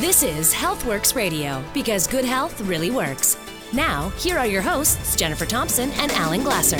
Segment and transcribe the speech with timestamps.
[0.00, 3.36] This is HealthWorx Radio because good health really works.
[3.72, 6.76] Now, here are your hosts, Jennifer Thompson and Alan Glasser.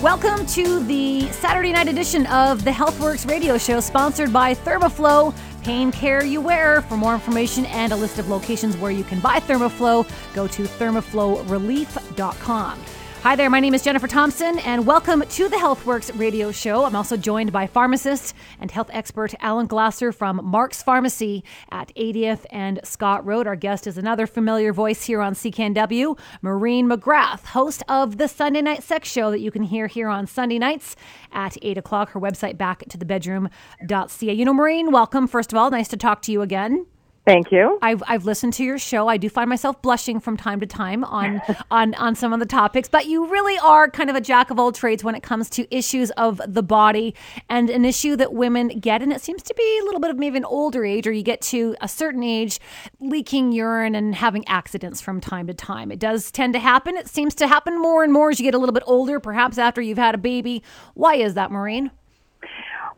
[0.00, 5.34] Welcome to the Saturday night edition of the HealthWorx radio show, sponsored by Thermoflow
[5.64, 6.82] Pain Care You Wear.
[6.82, 10.62] For more information and a list of locations where you can buy Thermoflow, go to
[10.62, 12.80] thermoflowrelief.com.
[13.22, 16.86] Hi there, my name is Jennifer Thompson, and welcome to the HealthWorx radio show.
[16.86, 22.46] I'm also joined by pharmacist and health expert Alan Glasser from Mark's Pharmacy at 80th
[22.50, 23.46] and Scott Road.
[23.46, 28.62] Our guest is another familiar voice here on CKNW, Maureen McGrath, host of the Sunday
[28.62, 30.96] Night Sex Show that you can hear here on Sunday nights
[31.30, 32.12] at 8 o'clock.
[32.12, 34.32] Her website, back to the bedroom.ca.
[34.32, 35.26] You know, Maureen, welcome.
[35.26, 36.86] First of all, nice to talk to you again.
[37.26, 37.78] Thank you.
[37.82, 39.06] I've, I've listened to your show.
[39.06, 42.46] I do find myself blushing from time to time on, on, on some of the
[42.46, 45.50] topics, but you really are kind of a jack of all trades when it comes
[45.50, 47.14] to issues of the body
[47.48, 49.02] and an issue that women get.
[49.02, 51.22] And it seems to be a little bit of maybe an older age, or you
[51.22, 52.58] get to a certain age,
[53.00, 55.92] leaking urine and having accidents from time to time.
[55.92, 56.96] It does tend to happen.
[56.96, 59.58] It seems to happen more and more as you get a little bit older, perhaps
[59.58, 60.62] after you've had a baby.
[60.94, 61.90] Why is that, Maureen?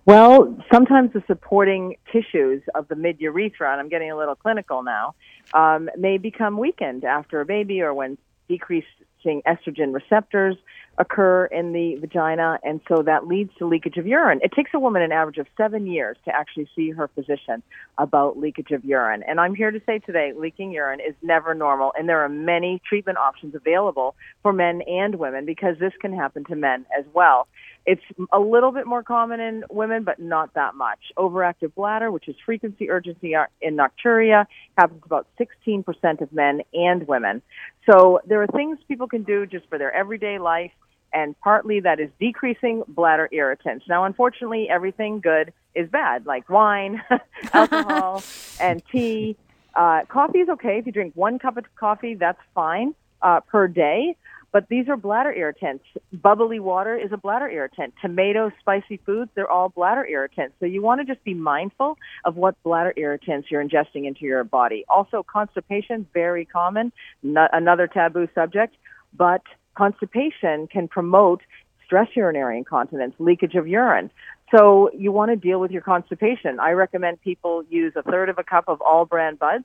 [0.04, 4.82] Well, sometimes the supporting tissues of the mid urethra, and I'm getting a little clinical
[4.82, 5.14] now,
[5.54, 10.56] um, may become weakened after a baby or when decreasing estrogen receptors
[10.98, 14.40] occur in the vagina, and so that leads to leakage of urine.
[14.42, 17.62] It takes a woman an average of seven years to actually see her physician
[17.96, 19.22] about leakage of urine.
[19.26, 22.82] And I'm here to say today, leaking urine is never normal, and there are many
[22.86, 27.46] treatment options available for men and women because this can happen to men as well.
[27.84, 28.02] It's
[28.32, 31.00] a little bit more common in women, but not that much.
[31.16, 34.46] Overactive bladder, which is frequency urgency in nocturia,
[34.78, 37.42] happens about 16% of men and women.
[37.90, 40.70] So there are things people can do just for their everyday life,
[41.12, 43.84] and partly that is decreasing bladder irritants.
[43.88, 47.02] Now, unfortunately, everything good is bad, like wine,
[47.52, 48.22] alcohol,
[48.60, 49.36] and tea.
[49.74, 50.78] Uh, coffee is okay.
[50.78, 54.16] If you drink one cup of coffee, that's fine uh, per day.
[54.52, 55.84] But these are bladder irritants.
[56.12, 57.94] Bubbly water is a bladder irritant.
[58.02, 60.54] Tomatoes, spicy foods, they're all bladder irritants.
[60.60, 61.96] So you want to just be mindful
[62.26, 64.84] of what bladder irritants you're ingesting into your body.
[64.88, 66.92] Also, constipation, very common,
[67.22, 68.76] not another taboo subject,
[69.16, 69.42] but
[69.74, 71.40] constipation can promote
[71.86, 74.10] stress urinary incontinence, leakage of urine.
[74.54, 76.60] So you want to deal with your constipation.
[76.60, 79.64] I recommend people use a third of a cup of All-Bran Buds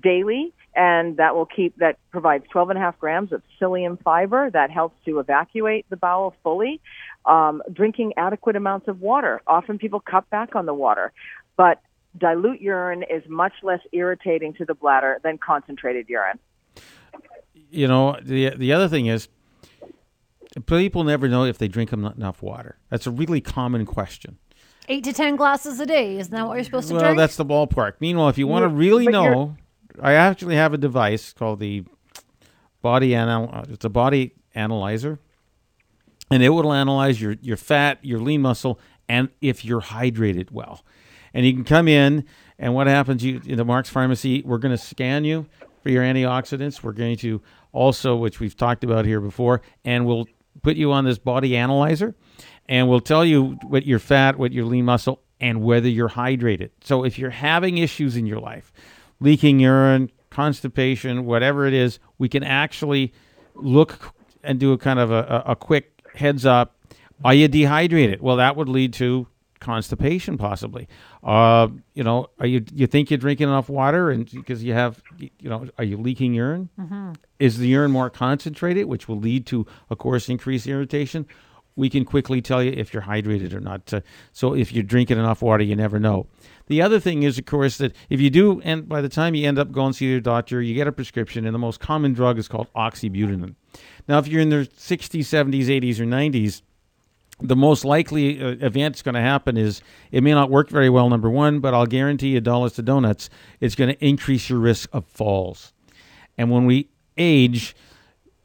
[0.00, 4.50] daily, and that will keep that provides 12 and a half grams of psyllium fiber
[4.50, 6.80] that helps to evacuate the bowel fully.
[7.24, 9.40] Um, drinking adequate amounts of water.
[9.46, 11.12] Often people cut back on the water,
[11.56, 11.80] but
[12.18, 16.38] dilute urine is much less irritating to the bladder than concentrated urine.
[17.70, 19.28] You know, the the other thing is
[20.66, 22.78] people never know if they drink enough water.
[22.90, 24.38] That's a really common question.
[24.88, 27.16] Eight to ten glasses a day, isn't that what you're supposed to well, drink?
[27.16, 27.94] Well, that's the ballpark.
[28.00, 29.56] Meanwhile, if you want to really know,
[30.00, 31.84] I actually have a device called the
[32.80, 33.50] body anal.
[33.52, 35.18] Uh, it's a body analyzer,
[36.30, 40.84] and it will analyze your your fat, your lean muscle, and if you're hydrated well.
[41.34, 42.26] And you can come in,
[42.58, 43.24] and what happens?
[43.24, 45.46] You in the Mark's Pharmacy, we're going to scan you
[45.82, 46.82] for your antioxidants.
[46.82, 47.40] We're going to
[47.72, 50.26] also, which we've talked about here before, and we'll
[50.62, 52.14] put you on this body analyzer,
[52.68, 56.70] and we'll tell you what your fat, what your lean muscle, and whether you're hydrated.
[56.82, 58.72] So if you're having issues in your life,
[59.22, 63.12] leaking urine, constipation, whatever it is, we can actually
[63.54, 66.76] look and do a kind of a, a quick heads up.
[67.24, 68.20] Are you dehydrated?
[68.20, 69.28] Well, that would lead to
[69.60, 70.88] constipation possibly.
[71.22, 75.00] Uh, you know, are you you think you're drinking enough water and because you have
[75.18, 76.68] you know, are you leaking urine?
[76.78, 77.12] Mm-hmm.
[77.38, 81.26] Is the urine more concentrated, which will lead to, of course, increased irritation?
[81.76, 83.94] We can quickly tell you if you're hydrated or not.
[83.94, 84.00] Uh,
[84.32, 86.26] so if you're drinking enough water, you never know.
[86.66, 89.46] The other thing is, of course, that if you do, and by the time you
[89.46, 92.12] end up going to see your doctor, you get a prescription, and the most common
[92.12, 93.54] drug is called oxybutynin.
[94.08, 96.62] Now, if you're in the 60s, 70s, 80s, or 90s,
[97.40, 100.88] the most likely uh, event that's going to happen is it may not work very
[100.88, 103.28] well, number one, but I'll guarantee you, dollars to donuts,
[103.60, 105.72] it's going to increase your risk of falls.
[106.38, 106.88] And when we
[107.18, 107.74] age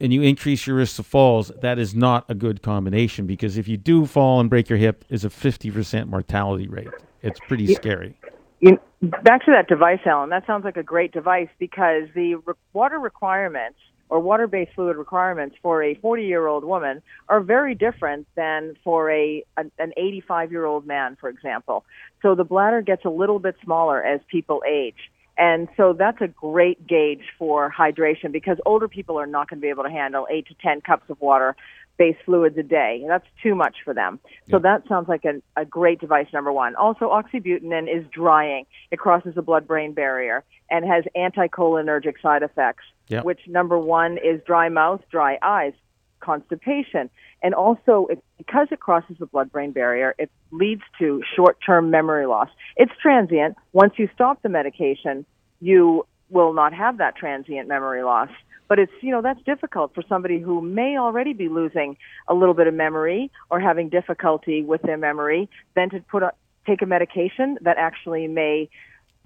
[0.00, 3.68] and you increase your risk of falls, that is not a good combination because if
[3.68, 6.88] you do fall and break your hip, is a 50% mortality rate.
[7.22, 7.76] It's pretty yeah.
[7.76, 8.16] scary.
[8.60, 10.30] You, back to that device, Alan.
[10.30, 13.78] That sounds like a great device because the re- water requirements
[14.10, 19.70] or water-based fluid requirements for a 40-year-old woman are very different than for a an
[19.78, 21.84] 85-year-old man, for example.
[22.22, 25.10] So the bladder gets a little bit smaller as people age.
[25.36, 29.62] And so that's a great gauge for hydration because older people are not going to
[29.62, 31.54] be able to handle 8 to 10 cups of water
[31.98, 33.04] base fluids a day.
[33.06, 34.20] That's too much for them.
[34.48, 34.58] So Yeah.
[34.60, 36.76] that sounds like a, a great device, number one.
[36.76, 38.64] Also, oxybutynin is drying.
[38.90, 43.22] It crosses the blood brain barrier and has anticholinergic side effects, Yeah.
[43.22, 45.74] which number one is dry mouth, dry eyes,
[46.20, 47.10] constipation.
[47.42, 51.90] And also, it, because it crosses the blood brain barrier, it leads to short term
[51.90, 52.48] memory loss.
[52.76, 53.56] It's transient.
[53.72, 55.26] Once you stop the medication,
[55.60, 58.28] you will not have that transient memory loss.
[58.68, 61.96] But it's, you know, that's difficult for somebody who may already be losing
[62.28, 66.32] a little bit of memory or having difficulty with their memory, then to put a,
[66.66, 68.68] take a medication that actually may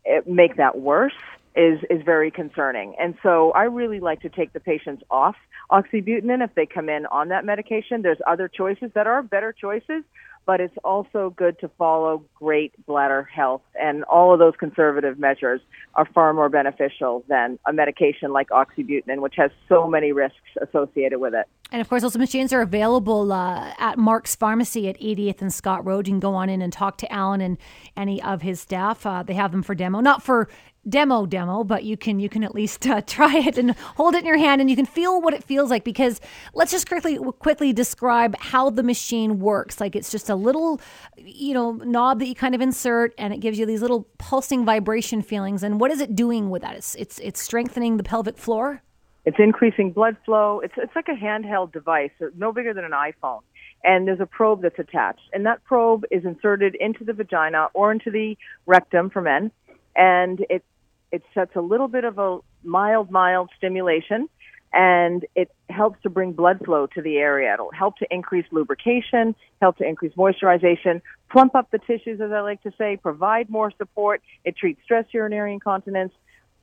[0.07, 1.13] eh, make that worse
[1.55, 2.95] is is very concerning.
[2.99, 5.37] And so I really like to take the patients off
[5.71, 8.03] oxybutynin if they come in on that medication.
[8.03, 10.03] There's other choices that are better choices,
[10.47, 15.61] but it's also good to follow great bladder health and all of those conservative measures
[15.95, 21.19] are far more beneficial than a medication like oxybutynin which has so many risks associated
[21.19, 21.47] with it.
[21.73, 25.87] And of course, those machines are available uh, at Mark's Pharmacy at 80th and Scott
[25.87, 26.07] Road.
[26.07, 27.57] You can go on in and talk to Alan and
[27.97, 29.07] any of his staff.
[29.07, 30.51] Uh, they have them for demo, not for
[30.87, 34.19] demo demo, but you can you can at least uh, try it and hold it
[34.19, 35.83] in your hand, and you can feel what it feels like.
[35.83, 36.21] Because
[36.53, 39.81] let's just quickly quickly describe how the machine works.
[39.81, 40.79] Like it's just a little,
[41.17, 44.67] you know, knob that you kind of insert, and it gives you these little pulsing
[44.67, 45.63] vibration feelings.
[45.63, 46.77] And what is it doing with that?
[46.77, 48.83] It's it's it's strengthening the pelvic floor.
[49.25, 50.61] It's increasing blood flow.
[50.61, 53.41] It's it's like a handheld device, no bigger than an iPhone.
[53.85, 57.91] And there's a probe that's attached, and that probe is inserted into the vagina or
[57.91, 58.37] into the
[58.67, 59.51] rectum for men,
[59.97, 60.65] and it
[61.11, 64.29] it sets a little bit of a mild, mild stimulation,
[64.73, 67.53] and it helps to bring blood flow to the area.
[67.55, 72.41] It'll help to increase lubrication, help to increase moisturization, plump up the tissues, as I
[72.41, 74.23] like to say, provide more support.
[74.45, 76.13] It treats stress urinary incontinence,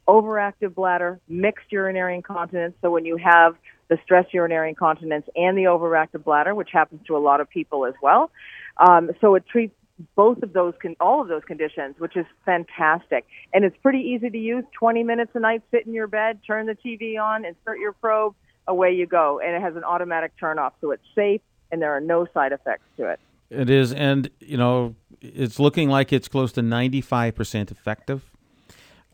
[0.10, 2.74] overactive bladder, mixed urinary incontinence.
[2.82, 3.56] So when you have
[3.90, 7.86] the stress urinary incontinence and the overactive bladder, which happens to a lot of people
[7.86, 8.32] as well,
[8.78, 9.76] um, so it treats
[10.16, 13.26] both of those, all of those conditions, which is fantastic.
[13.54, 14.64] And it's pretty easy to use.
[14.80, 18.34] 20 minutes a night, sit in your bed, turn the TV on, insert your probe,
[18.68, 19.40] away you go.
[19.44, 21.42] And it has an automatic turn off, so it's safe
[21.72, 23.20] and there are no side effects to it.
[23.50, 28.30] It is, and you know, it's looking like it's close to ninety-five percent effective.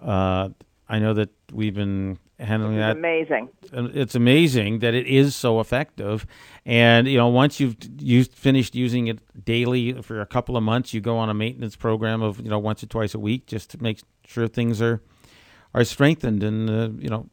[0.01, 0.49] Uh,
[0.87, 2.97] I know that we've been handling that.
[2.97, 3.49] amazing.
[3.71, 6.25] It's amazing that it is so effective,
[6.65, 10.93] and you know, once you've used finished using it daily for a couple of months,
[10.93, 13.69] you go on a maintenance program of you know once or twice a week just
[13.71, 15.01] to make sure things are
[15.73, 17.29] are strengthened and uh, you know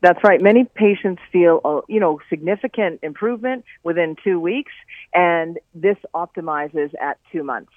[0.00, 0.40] That's right.
[0.40, 4.72] Many patients feel, uh, you know, significant improvement within two weeks,
[5.12, 7.72] and this optimizes at two months.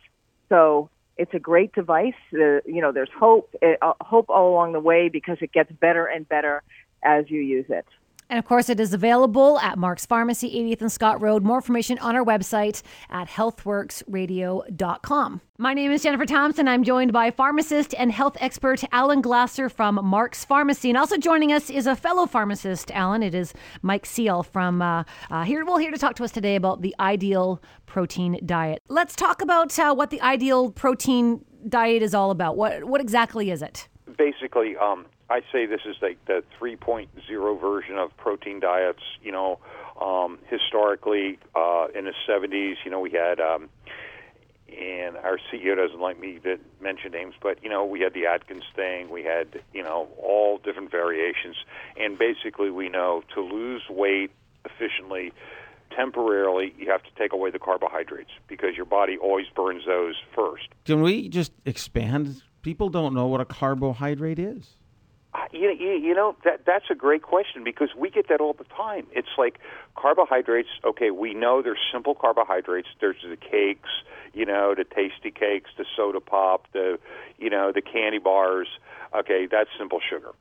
[0.49, 0.89] So
[1.21, 2.21] it's a great device.
[2.33, 6.07] Uh, you know, there's hope, uh, hope all along the way because it gets better
[6.07, 6.63] and better
[7.03, 7.85] as you use it.
[8.31, 11.43] And of course, it is available at Mark's Pharmacy, 80th and Scott Road.
[11.43, 15.41] More information on our website at healthworxradio.com.
[15.57, 16.69] My name is Jennifer Thompson.
[16.69, 20.89] I'm joined by pharmacist and health expert Alan Glasser from Mark's Pharmacy.
[20.89, 23.21] And also joining us is a fellow pharmacist, Alan.
[23.21, 25.65] It is Mike Seal from uh, uh, here.
[25.65, 28.81] Well, here to talk to us today about the ideal protein diet.
[28.87, 32.55] Let's talk about uh, what the ideal protein diet is all about.
[32.55, 33.89] What, what exactly is it?
[34.17, 39.03] Basically, um, I say this is like the 3.0 version of protein diets.
[39.23, 39.59] You know,
[39.99, 43.69] um, historically, uh, in the 70s, you know, we had, um,
[44.67, 48.25] and our CEO doesn't like me to mention names, but, you know, we had the
[48.25, 49.09] Atkins thing.
[49.09, 51.55] We had, you know, all different variations.
[51.97, 54.31] And basically, we know to lose weight
[54.65, 55.33] efficiently,
[55.95, 60.69] temporarily, you have to take away the carbohydrates because your body always burns those first.
[60.85, 62.41] can we just expand?
[62.61, 64.75] People don't know what a carbohydrate is.
[65.33, 68.53] Uh, You, you, you know that that's a great question because we get that all
[68.53, 69.07] the time.
[69.11, 69.59] It's like
[69.95, 70.69] carbohydrates.
[70.83, 72.89] Okay, we know there's simple carbohydrates.
[72.99, 73.89] There's the cakes,
[74.33, 76.99] you know, the tasty cakes, the soda pop, the
[77.37, 78.67] you know the candy bars.
[79.15, 80.33] Okay, that's simple sugar.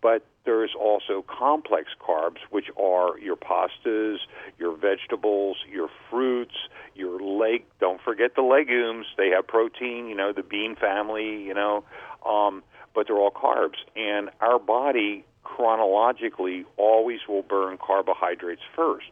[0.00, 4.16] But there's also complex carbs, which are your pastas,
[4.58, 6.54] your vegetables, your fruits,
[6.94, 7.64] your leg.
[7.80, 10.08] Don't forget the legumes; they have protein.
[10.08, 11.42] You know, the bean family.
[11.42, 11.84] You know.
[12.24, 12.62] Um,
[12.94, 13.76] but they're all carbs.
[13.94, 19.10] And our body chronologically always will burn carbohydrates first.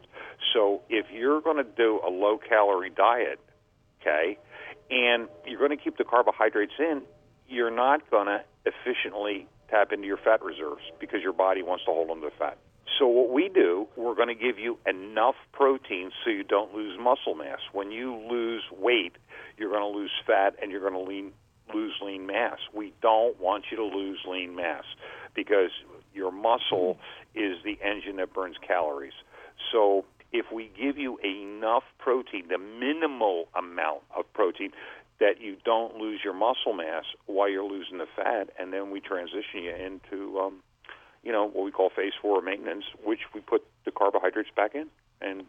[0.53, 3.39] So if you're going to do a low calorie diet,
[4.01, 4.37] okay,
[4.89, 7.01] and you're going to keep the carbohydrates in,
[7.47, 11.91] you're not going to efficiently tap into your fat reserves because your body wants to
[11.91, 12.57] hold on to fat.
[12.99, 16.97] So what we do, we're going to give you enough protein so you don't lose
[16.99, 17.59] muscle mass.
[17.73, 19.13] When you lose weight,
[19.57, 21.33] you're going to lose fat and you're going to lean
[21.73, 22.57] lose lean mass.
[22.73, 24.83] We don't want you to lose lean mass
[25.35, 25.71] because
[26.13, 26.97] your muscle
[27.35, 29.13] is the engine that burns calories.
[29.71, 34.71] So if we give you enough protein, the minimal amount of protein,
[35.19, 38.99] that you don't lose your muscle mass while you're losing the fat, and then we
[38.99, 40.61] transition you into, um,
[41.23, 44.87] you know, what we call phase four maintenance, which we put the carbohydrates back in,
[45.21, 45.43] and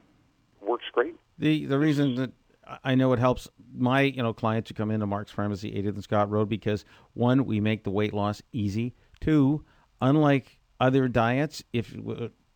[0.61, 1.15] works great.
[1.39, 2.33] The the reason that
[2.85, 6.05] I know it helps my you know clients who come into Mark's Pharmacy, 80th and
[6.05, 6.85] Scott Road, because
[7.15, 8.95] one, we make the weight loss easy.
[9.21, 9.65] Two,
[10.01, 11.95] unlike other diets, if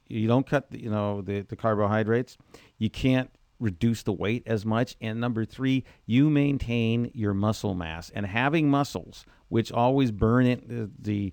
[0.09, 2.37] you don't cut the, you know the, the carbohydrates,
[2.79, 3.31] you can't
[3.63, 4.97] reduce the weight as much.
[5.01, 8.11] And number three, you maintain your muscle mass.
[8.11, 11.33] And having muscles, which always burn it, the, the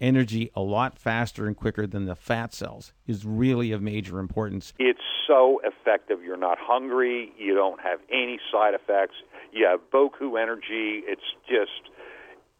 [0.00, 4.72] energy a lot faster and quicker than the fat cells, is really of major importance.
[4.78, 6.22] It's so effective.
[6.22, 7.32] You're not hungry.
[7.38, 9.14] You don't have any side effects.
[9.52, 11.02] You have Boku energy.
[11.06, 11.90] It's just,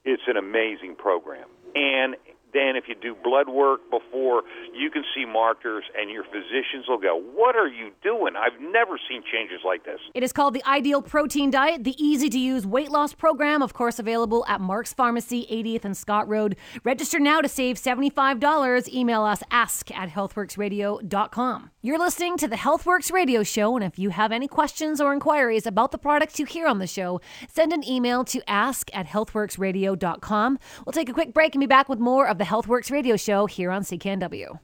[0.05, 1.49] it's an amazing program.
[1.75, 2.17] And
[2.53, 4.43] then if you do blood work before,
[4.75, 8.35] you can see markers, and your physicians will go, What are you doing?
[8.37, 10.01] I've never seen changes like this.
[10.15, 13.73] It is called the Ideal Protein Diet, the easy to use weight loss program, of
[13.73, 16.57] course, available at Mark's Pharmacy, 80th and Scott Road.
[16.85, 18.93] Register now to save $75.
[18.93, 21.71] Email us ask at healthworxradio.com.
[21.83, 25.67] You're listening to the Healthworx Radio Show, and if you have any questions or inquiries
[25.67, 30.59] about the products you hear on the show, send an email to ask at healthworxradio.com.
[30.85, 33.45] We'll take a quick break and be back with more of the HealthWorx radio show
[33.45, 34.59] here on CKNW.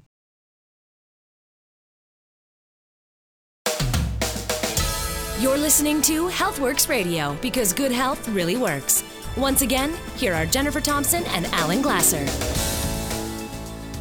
[5.38, 9.04] You're listening to HealthWorx Radio because good health really works.
[9.36, 12.24] Once again, here are Jennifer Thompson and Alan Glasser.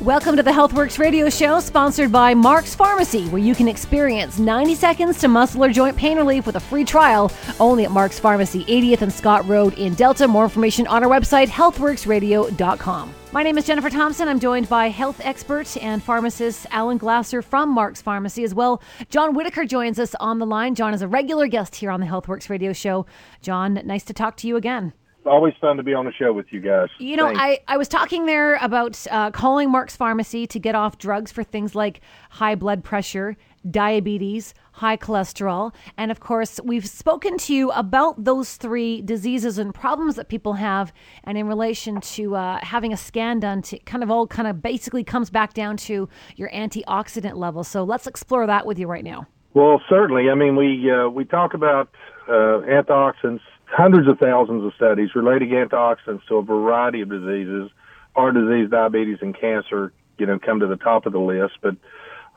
[0.02, 4.76] Welcome to the HealthWorx radio show, sponsored by Mark's Pharmacy, where you can experience 90
[4.76, 7.30] seconds to muscle or joint pain relief with a free trial
[7.60, 10.30] only at Mark's Pharmacy, 80th and Scott Road in Delta.
[10.30, 13.14] More information on our website, healthworxradio.com.
[13.36, 14.30] My name is Jennifer Thompson.
[14.30, 18.82] I'm joined by health expert and pharmacist Alan Glasser from Mark's Pharmacy as well.
[19.10, 20.74] John Whitaker joins us on the line.
[20.74, 23.06] John is a regular guest here on the HealthWorx radio show.
[23.42, 24.94] John, nice to talk to you again
[25.26, 26.88] always fun to be on the show with you guys.
[27.00, 30.98] You know, I, I was talking there about uh, calling Mark's Pharmacy to get off
[30.98, 33.36] drugs for things like high blood pressure,
[33.70, 35.74] diabetes, high cholesterol.
[35.98, 40.54] And of course, we've spoken to you about those three diseases and problems that people
[40.54, 40.94] have.
[41.24, 44.62] And in relation to uh, having a scan done, to kind of all kind of
[44.62, 47.64] basically comes back down to your antioxidant level.
[47.64, 49.28] So let's explore that with you right now.
[49.54, 50.30] Well, certainly.
[50.30, 51.90] I mean, we uh, we talk about
[52.28, 57.70] uh, antioxidants hundreds of thousands of studies relating antioxidants to a variety of diseases.
[58.16, 61.76] Heart disease, diabetes, and cancer, you know, come to the top of the list, but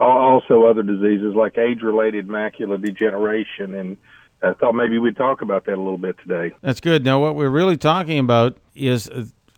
[0.00, 3.74] also other diseases like age-related macular degeneration.
[3.74, 3.96] And
[4.42, 6.54] I thought maybe we'd talk about that a little bit today.
[6.62, 7.04] That's good.
[7.04, 9.08] Now, what we're really talking about is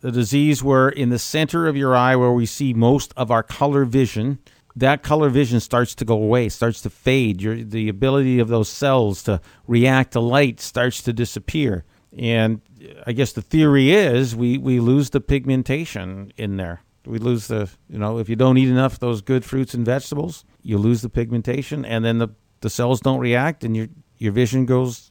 [0.03, 3.43] a disease where in the center of your eye, where we see most of our
[3.43, 4.39] color vision,
[4.77, 7.43] that color vision starts to go away, starts to fade.
[7.43, 11.85] Your, the ability of those cells to react to light starts to disappear.
[12.17, 12.61] And
[13.07, 16.81] I guess the theory is we, we lose the pigmentation in there.
[17.07, 19.85] We lose the, you know, if you don't eat enough of those good fruits and
[19.85, 22.29] vegetables, you lose the pigmentation, and then the,
[22.61, 23.89] the cells don't react, and your,
[24.19, 25.11] your vision goes,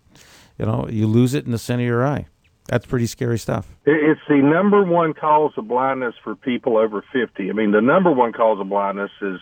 [0.57, 2.27] you know, you lose it in the center of your eye.
[2.67, 3.67] That's pretty scary stuff.
[3.85, 7.49] It's the number one cause of blindness for people over 50.
[7.49, 9.39] I mean, the number one cause of blindness is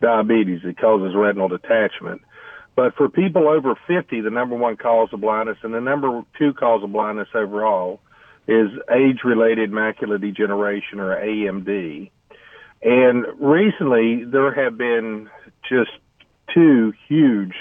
[0.00, 0.60] diabetes.
[0.62, 2.22] It causes retinal detachment.
[2.76, 6.52] But for people over 50, the number one cause of blindness and the number two
[6.54, 8.00] cause of blindness overall
[8.50, 12.10] is age-related macular degeneration or AMD.
[12.82, 15.28] And recently there have been
[15.68, 15.90] just
[16.52, 17.54] two huge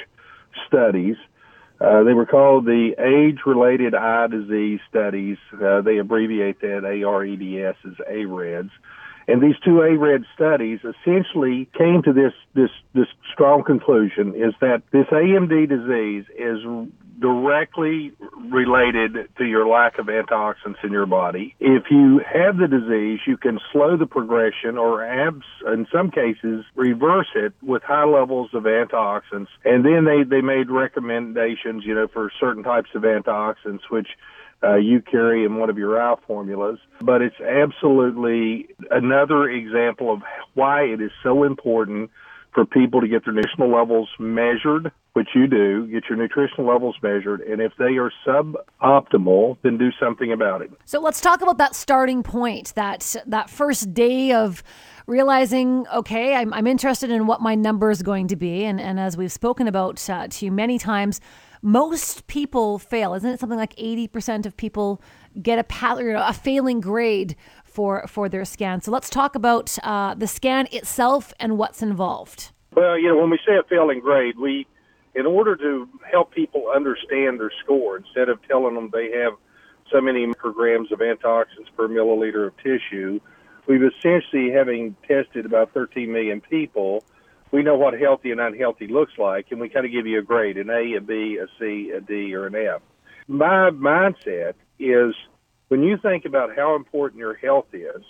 [0.67, 1.15] studies
[1.81, 5.37] uh, they were called the age-related eye disease studies.
[5.53, 8.71] Uh, they abbreviate that AREDS as AREDS.
[9.29, 14.81] And these two ARED studies essentially came to this, this, this strong conclusion is that
[14.91, 18.11] this AMD disease is directly
[18.49, 21.53] related to your lack of antioxidants in your body.
[21.59, 26.65] If you have the disease, you can slow the progression or abs, in some cases
[26.75, 29.49] reverse it with high levels of antioxidants.
[29.63, 34.07] And then they, they made recommendations, you know, for certain types of antioxidants, which
[34.63, 36.79] uh, you carry in one of your eye formulas.
[37.01, 40.21] But it's absolutely another example of
[40.53, 42.11] why it is so important
[42.53, 46.95] for people to get their nutritional levels measured, which you do, get your nutritional levels
[47.01, 50.71] measured, and if they are suboptimal, then do something about it.
[50.85, 54.63] So let's talk about that starting point, that that first day of
[55.05, 58.99] realizing, okay, I'm, I'm interested in what my number is going to be, and and
[58.99, 61.21] as we've spoken about uh, to you many times.
[61.61, 63.39] Most people fail, isn't it?
[63.39, 65.01] Something like eighty percent of people
[65.41, 68.81] get a, you know, a failing grade for for their scan.
[68.81, 72.51] So let's talk about uh, the scan itself and what's involved.
[72.75, 74.67] Well, you know, when we say a failing grade, we,
[75.15, 79.33] in order to help people understand their score, instead of telling them they have
[79.91, 83.19] so many micrograms of antioxidants per milliliter of tissue,
[83.67, 87.03] we've essentially, having tested about 13 million people,
[87.51, 90.23] we know what healthy and unhealthy looks like, and we kind of give you a
[90.23, 92.81] grade an A, a B, a C, a D, or an F.
[93.27, 95.15] My mindset is
[95.67, 98.03] when you think about how important your health is,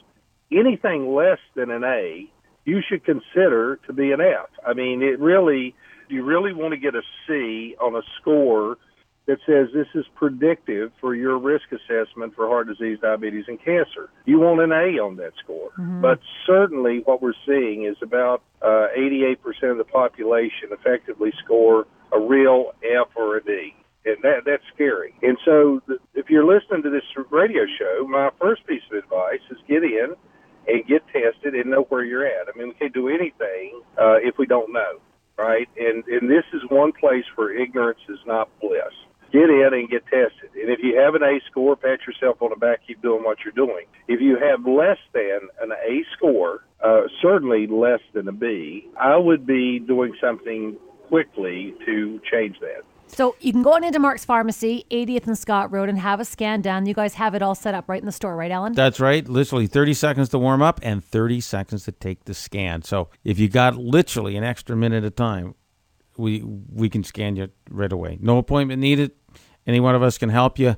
[0.51, 2.29] anything less than an A,
[2.65, 4.49] you should consider to be an F.
[4.65, 5.75] I mean, it really,
[6.07, 8.77] you really want to get a C on a score
[9.29, 14.09] that says this is predictive for your risk assessment for heart disease, diabetes, and cancer.
[14.25, 15.69] You want an A on that score.
[15.77, 16.01] Mm-hmm.
[16.01, 19.37] But certainly what we're seeing is about uh, 88%
[19.69, 23.75] of the population effectively score a real F or a D.
[24.03, 25.13] And that, that's scary.
[25.21, 29.45] And so the, if you're listening to this radio show, my first piece of advice
[29.51, 30.15] is get in
[30.67, 32.47] and get tested and know where you're at.
[32.51, 34.97] I mean, we can't do anything uh, if we don't know,
[35.37, 35.69] right?
[35.77, 38.95] And, and this is one place where ignorance is not bliss
[39.31, 40.49] get in and get tested.
[40.55, 43.37] And if you have an A score, pat yourself on the back, keep doing what
[43.43, 43.85] you're doing.
[44.07, 49.17] If you have less than an A score, uh, certainly less than a B, I
[49.17, 52.83] would be doing something quickly to change that.
[53.07, 56.25] So you can go on into Mark's Pharmacy, 80th and Scott Road, and have a
[56.25, 56.85] scan done.
[56.85, 58.73] You guys have it all set up right in the store, right, Alan?
[58.73, 59.27] That's right.
[59.27, 62.83] Literally 30 seconds to warm up and 30 seconds to take the scan.
[62.83, 65.55] So if you got literally an extra minute of time,
[66.17, 68.17] we we can scan you right away.
[68.21, 69.11] No appointment needed.
[69.69, 70.77] Any one of us can help you.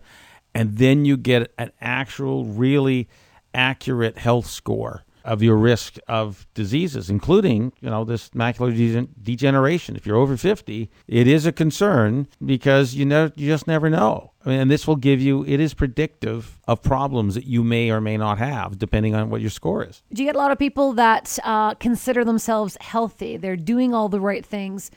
[0.53, 3.07] And then you get an actual, really
[3.53, 9.95] accurate health score of your risk of diseases, including, you know, this macular de- degeneration.
[9.95, 14.33] If you're over 50, it is a concern because you know you just never know.
[14.43, 18.17] and this will give you it is predictive of problems that you may or may
[18.17, 20.03] not have depending on what your score is.
[20.11, 23.37] Do you get a lot of people that uh, consider themselves healthy?
[23.37, 24.91] They're doing all the right things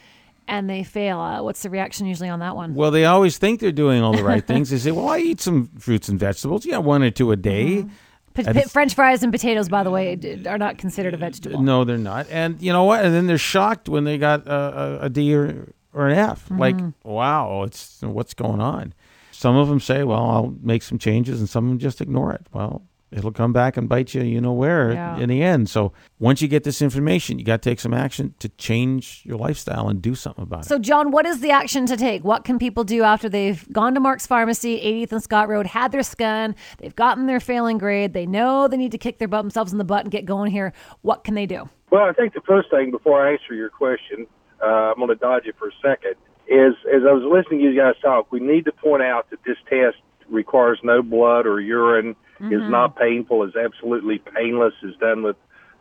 [0.48, 1.18] and they fail.
[1.18, 2.74] Uh, what's the reaction usually on that one?
[2.74, 4.70] Well, they always think they're doing all the right things.
[4.70, 6.64] They say, "Well, I eat some fruits and vegetables.
[6.66, 7.88] Yeah, one or two a day." Mm-hmm.
[8.34, 11.62] P- p- French fries and potatoes, by the way, are not considered a vegetable.
[11.62, 12.26] No, they're not.
[12.30, 13.04] And you know what?
[13.04, 16.46] And then they're shocked when they got a, a, a D or, or an F.
[16.46, 16.58] Mm-hmm.
[16.58, 18.92] Like, wow, it's what's going on.
[19.30, 22.32] Some of them say, "Well, I'll make some changes," and some of them just ignore
[22.32, 22.46] it.
[22.52, 22.82] Well,
[23.14, 25.16] it'll come back and bite you, you know where yeah.
[25.18, 25.70] in the end.
[25.70, 29.38] So once you get this information, you got to take some action to change your
[29.38, 30.68] lifestyle and do something about it.
[30.68, 32.24] So, John, what is the action to take?
[32.24, 35.92] What can people do after they've gone to Mark's Pharmacy, 80th and Scott Road, had
[35.92, 39.42] their scan, they've gotten their failing grade, they know they need to kick their butt
[39.42, 40.72] themselves in the butt and get going here?
[41.02, 41.68] What can they do?
[41.90, 44.26] Well, I think the first thing before I answer your question,
[44.62, 46.14] uh, I'm going to dodge it for a second.
[46.46, 49.38] Is as I was listening to you guys talk, we need to point out that
[49.46, 49.96] this test
[50.28, 52.54] requires no blood or urine mm-hmm.
[52.54, 55.36] is not painful, is absolutely painless, is done with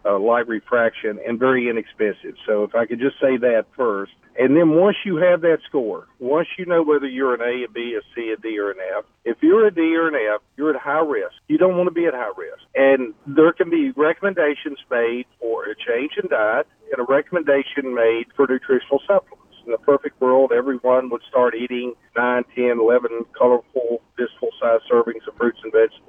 [0.06, 2.36] uh, light refraction, and very inexpensive.
[2.46, 4.12] So if I could just say that first.
[4.38, 7.70] And then once you have that score, once you know whether you're an A, a
[7.70, 10.42] B, a C, a D, or an F, if you're a D or an F,
[10.58, 11.36] you're at high risk.
[11.48, 12.64] You don't want to be at high risk.
[12.74, 18.26] And there can be recommendations made for a change in diet and a recommendation made
[18.36, 24.02] for nutritional supplements in the perfect world, everyone would start eating 9, 10, 11 colorful,
[24.18, 26.03] fistful sized servings of fruits and vegetables.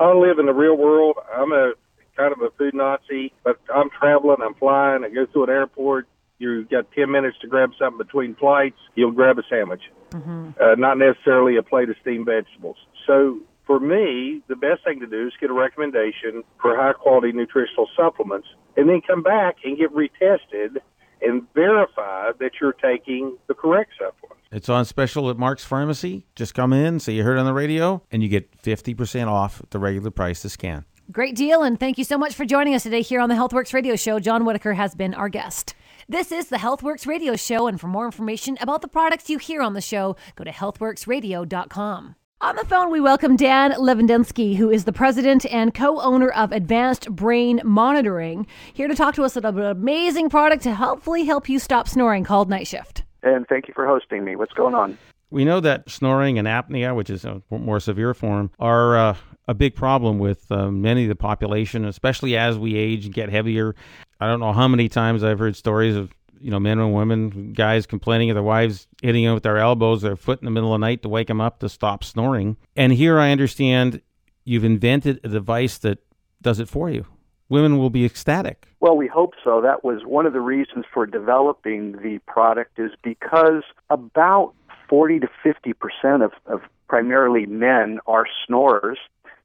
[0.00, 1.16] I live in the real world.
[1.34, 1.72] I'm a
[2.16, 6.08] kind of a food Nazi, but I'm traveling, I'm flying, I go through an airport.
[6.38, 10.50] You've got 10 minutes to grab something between flights, you'll grab a sandwich, mm-hmm.
[10.60, 12.76] uh, not necessarily a plate of steamed vegetables.
[13.06, 17.32] So for me, the best thing to do is get a recommendation for high quality
[17.32, 20.76] nutritional supplements and then come back and get retested
[21.22, 24.35] and verify that you're taking the correct supplements.
[24.52, 26.24] It's on special at Mark's Pharmacy.
[26.36, 29.78] Just come in, say you heard on the radio, and you get 50% off the
[29.78, 30.84] regular price to scan.
[31.10, 33.72] Great deal, and thank you so much for joining us today here on the HealthWorx
[33.72, 34.18] Radio Show.
[34.18, 35.74] John Whitaker has been our guest.
[36.08, 39.62] This is the HealthWorx Radio Show, and for more information about the products you hear
[39.62, 42.16] on the show, go to healthworxradio.com.
[42.40, 46.52] On the phone, we welcome Dan Levendowski, who is the president and co owner of
[46.52, 51.48] Advanced Brain Monitoring, here to talk to us about an amazing product to hopefully help
[51.48, 53.05] you stop snoring called Night Shift.
[53.22, 54.36] And thank you for hosting me.
[54.36, 54.98] What's going on?
[55.30, 59.16] We know that snoring and apnea, which is a more severe form, are uh,
[59.48, 63.28] a big problem with uh, many of the population, especially as we age and get
[63.28, 63.74] heavier.
[64.20, 67.52] I don't know how many times I've heard stories of you know, men and women,
[67.52, 70.74] guys complaining of their wives hitting them with their elbows, their foot in the middle
[70.74, 72.56] of the night to wake them up to stop snoring.
[72.74, 74.00] And here I understand
[74.44, 75.98] you've invented a device that
[76.42, 77.06] does it for you.
[77.48, 78.66] Women will be ecstatic.
[78.80, 79.60] Well, we hope so.
[79.60, 84.52] That was one of the reasons for developing the product is because about
[84.88, 88.98] 40 to 50 percent of, of primarily men are snorers,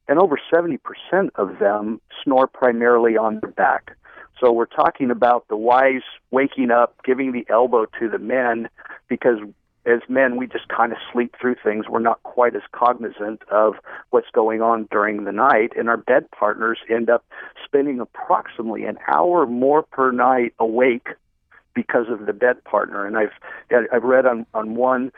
[0.08, 3.96] and over 70 percent of them snore primarily on their back.
[4.40, 8.68] So we're talking about the wives waking up, giving the elbow to the men
[9.08, 9.38] because
[9.84, 11.86] as men, we just kind of sleep through things.
[11.88, 13.74] We're not quite as cognizant of
[14.10, 17.24] what's going on during the night, and our bed partners end up
[17.64, 21.08] spending approximately an hour more per night awake
[21.74, 23.06] because of the bed partner.
[23.06, 23.32] And I've
[23.92, 25.10] I've read on on one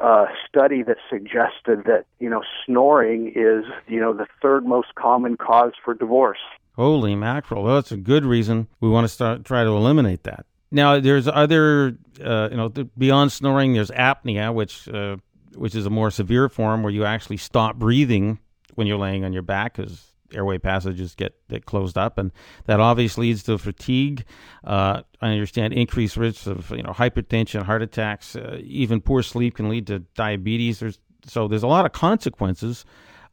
[0.00, 5.36] uh, study that suggested that you know snoring is you know the third most common
[5.36, 6.38] cause for divorce.
[6.76, 7.62] Holy mackerel!
[7.62, 10.46] Well, that's a good reason we want to start try to eliminate that.
[10.74, 15.18] Now, there's other, uh, you know, beyond snoring, there's apnea, which uh,
[15.54, 18.40] which is a more severe form where you actually stop breathing
[18.74, 22.32] when you're laying on your back because airway passages get, get closed up, and
[22.66, 24.24] that obviously leads to fatigue.
[24.64, 29.54] Uh, I understand increased risks of you know hypertension, heart attacks, uh, even poor sleep
[29.54, 30.80] can lead to diabetes.
[30.80, 32.84] There's so there's a lot of consequences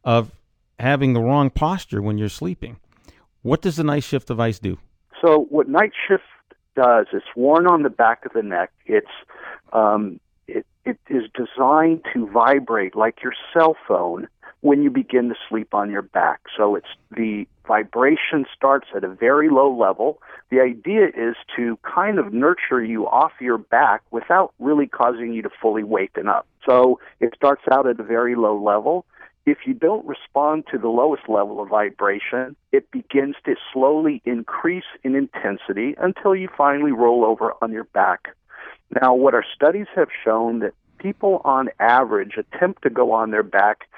[0.04, 0.30] of
[0.78, 2.76] having the wrong posture when you're sleeping.
[3.42, 4.78] What does the night shift device do?
[5.20, 6.22] So what night shift
[6.74, 7.06] does.
[7.12, 8.70] It's worn on the back of the neck.
[8.86, 9.06] It's
[9.72, 14.28] um, it, it is designed to vibrate like your cell phone
[14.62, 16.40] when you begin to sleep on your back.
[16.56, 20.20] So it's the vibration starts at a very low level.
[20.50, 25.42] The idea is to kind of nurture you off your back without really causing you
[25.42, 26.46] to fully waken up.
[26.64, 29.04] So it starts out at a very low level.
[29.44, 34.84] If you don't respond to the lowest level of vibration, it begins to slowly increase
[35.02, 38.36] in intensity until you finally roll over on your back.
[39.00, 43.42] Now, what our studies have shown that people on average attempt to go on their
[43.42, 43.88] back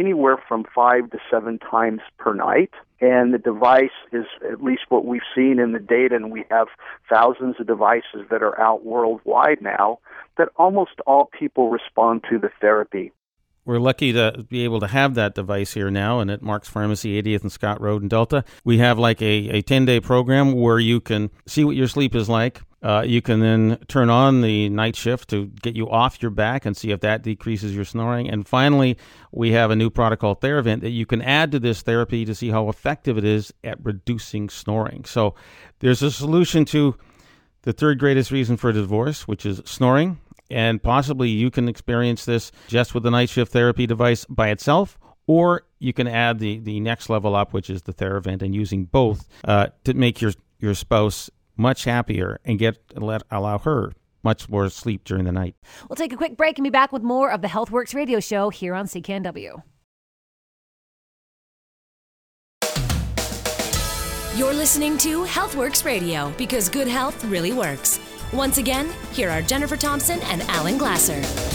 [0.00, 2.70] anywhere from five to seven times per night.
[3.00, 6.66] And the device is at least what we've seen in the data, and we have
[7.08, 10.00] thousands of devices that are out worldwide now,
[10.36, 13.12] that almost all people respond to the therapy
[13.68, 17.22] we're lucky to be able to have that device here now and at Mark's Pharmacy,
[17.22, 18.42] 80th and Scott Road in Delta.
[18.64, 22.14] We have like a, a 10 day program where you can see what your sleep
[22.14, 22.62] is like.
[22.82, 26.64] Uh, you can then turn on the night shift to get you off your back
[26.64, 28.30] and see if that decreases your snoring.
[28.30, 28.96] And finally,
[29.32, 32.34] we have a new product called Theravent that you can add to this therapy to
[32.34, 35.04] see how effective it is at reducing snoring.
[35.04, 35.34] So
[35.80, 36.96] there's a solution to
[37.62, 42.52] the third greatest reason for divorce, which is snoring and possibly you can experience this
[42.68, 46.80] just with the night shift therapy device by itself, or you can add the, the
[46.80, 50.74] next level up, which is the Theravent, and using both uh, to make your, your
[50.74, 55.54] spouse much happier and get let allow her much more sleep during the night.
[55.88, 58.50] We'll take a quick break and be back with more of the HealthWorx radio show
[58.50, 59.62] here on CKNW.
[64.36, 67.98] You're listening to HealthWorx Radio because good health really works.
[68.32, 71.47] Once again, here are Jennifer Thompson and Alan Glasser.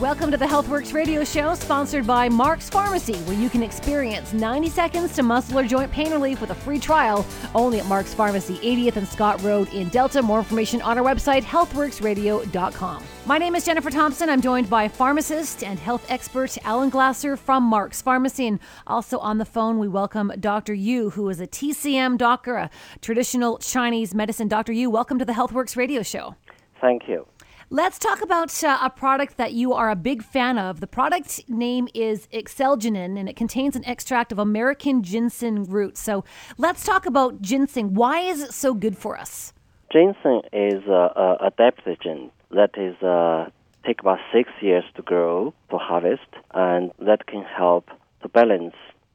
[0.00, 4.70] Welcome to the HealthWorx radio show, sponsored by Mark's Pharmacy, where you can experience 90
[4.70, 8.56] seconds to muscle or joint pain relief with a free trial only at Mark's Pharmacy,
[8.60, 10.22] 80th and Scott Road in Delta.
[10.22, 13.04] More information on our website, healthworxradio.com.
[13.26, 14.30] My name is Jennifer Thompson.
[14.30, 18.46] I'm joined by pharmacist and health expert Alan Glasser from Mark's Pharmacy.
[18.46, 20.72] And also on the phone, we welcome Dr.
[20.72, 22.70] Yu, who is a TCM doctor, a
[23.02, 24.48] traditional Chinese medicine.
[24.48, 24.72] Dr.
[24.72, 26.36] Yu, welcome to the HealthWorks radio show.
[26.80, 27.26] Thank you.
[27.72, 30.80] Let's talk about uh, a product that you are a big fan of.
[30.80, 35.96] The product name is Excelginin, and it contains an extract of American ginseng root.
[35.96, 36.24] So
[36.58, 37.94] let's talk about ginseng.
[37.94, 39.52] Why is it so good for us?
[39.92, 43.48] Ginseng is a adaptogen that is uh,
[43.86, 47.88] take about six years to grow to harvest, and that can help
[48.22, 48.74] to balance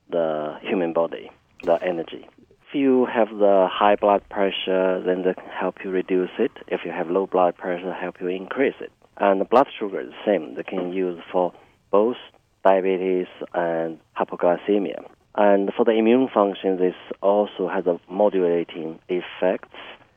[0.10, 1.30] the human body,
[1.63, 2.26] the energy
[2.75, 6.51] you have the high blood pressure, then they help you reduce it.
[6.67, 8.91] If you have low blood pressure, help you increase it.
[9.17, 10.55] And the blood sugar is the same.
[10.55, 11.53] They can use for
[11.89, 12.17] both
[12.63, 15.05] diabetes and hypoglycemia.
[15.35, 19.71] And for the immune function, this also has a modulating effect.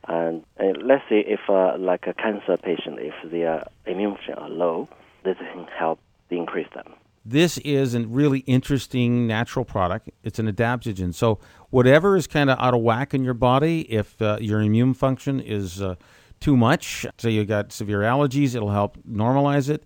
[0.07, 4.49] And, and let's say if uh, like a cancer patient, if their immune function are
[4.49, 4.89] low,
[5.23, 6.93] this can help increase them.
[7.25, 10.09] This is a really interesting natural product.
[10.23, 11.13] It's an adaptogen.
[11.13, 14.93] So whatever is kind of out of whack in your body, if uh, your immune
[14.93, 15.95] function is uh,
[16.39, 19.83] too much, say you got severe allergies, it'll help normalize it.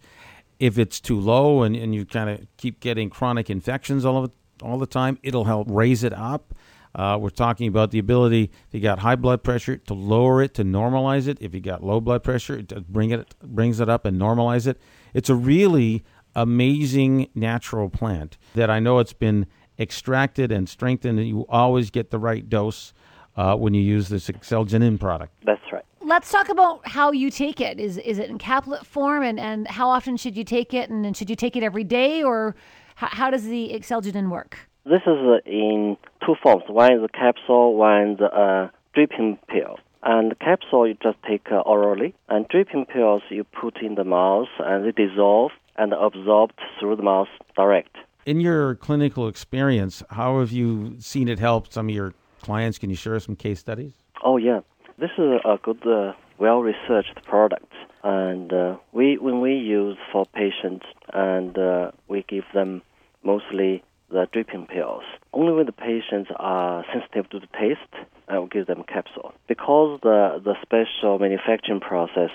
[0.60, 4.32] If it's too low and, and you kind of keep getting chronic infections all of
[4.62, 6.54] all the time, it'll help raise it up.
[6.96, 10.54] Uh, we're talking about the ability, if you got high blood pressure, to lower it,
[10.54, 11.40] to normalize it.
[11.42, 14.80] If you got low blood pressure, it bring it brings it up and normalize it.
[15.14, 16.04] It's a really
[16.36, 19.48] amazing natural plant that I know it's been
[19.80, 22.94] extracted and strengthened, and you always get the right dose
[23.36, 25.34] uh, when you use this Excelginin product.
[25.46, 25.86] That's right.
[26.02, 27.80] Let's talk about how you take it.
[27.80, 31.06] Is is it in caplet form, and, and how often should you take it, and,
[31.06, 32.56] and should you take it every day, or
[32.96, 34.58] how, how does the Excelginin work?
[34.86, 36.64] This is uh, in two forms.
[36.68, 39.80] One is a capsule, one is a dripping pill.
[40.06, 44.04] And the capsule you just take uh, orally, and dripping pills you put in the
[44.04, 47.96] mouth and they dissolve and absorbed through the mouth direct.
[48.26, 52.78] In your clinical experience, how have you seen it help some of your clients?
[52.78, 53.94] Can you share some case studies?
[54.24, 54.62] Oh yeah,
[54.98, 57.72] this is a good, uh, well-researched product,
[58.04, 62.82] and uh, we when we use for patients, and uh, we give them
[63.24, 65.04] mostly the dripping pills.
[65.34, 67.94] Only when the patients are sensitive to the taste,
[68.28, 69.34] I will give them capsule.
[69.48, 72.30] Because the the special manufacturing process,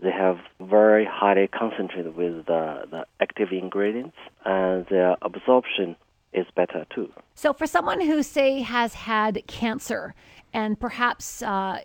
[0.00, 5.96] they have very highly concentrated with the, the active ingredients, and their absorption
[6.32, 7.12] is better too.
[7.34, 10.14] So, for someone who say has had cancer
[10.52, 11.80] and perhaps uh,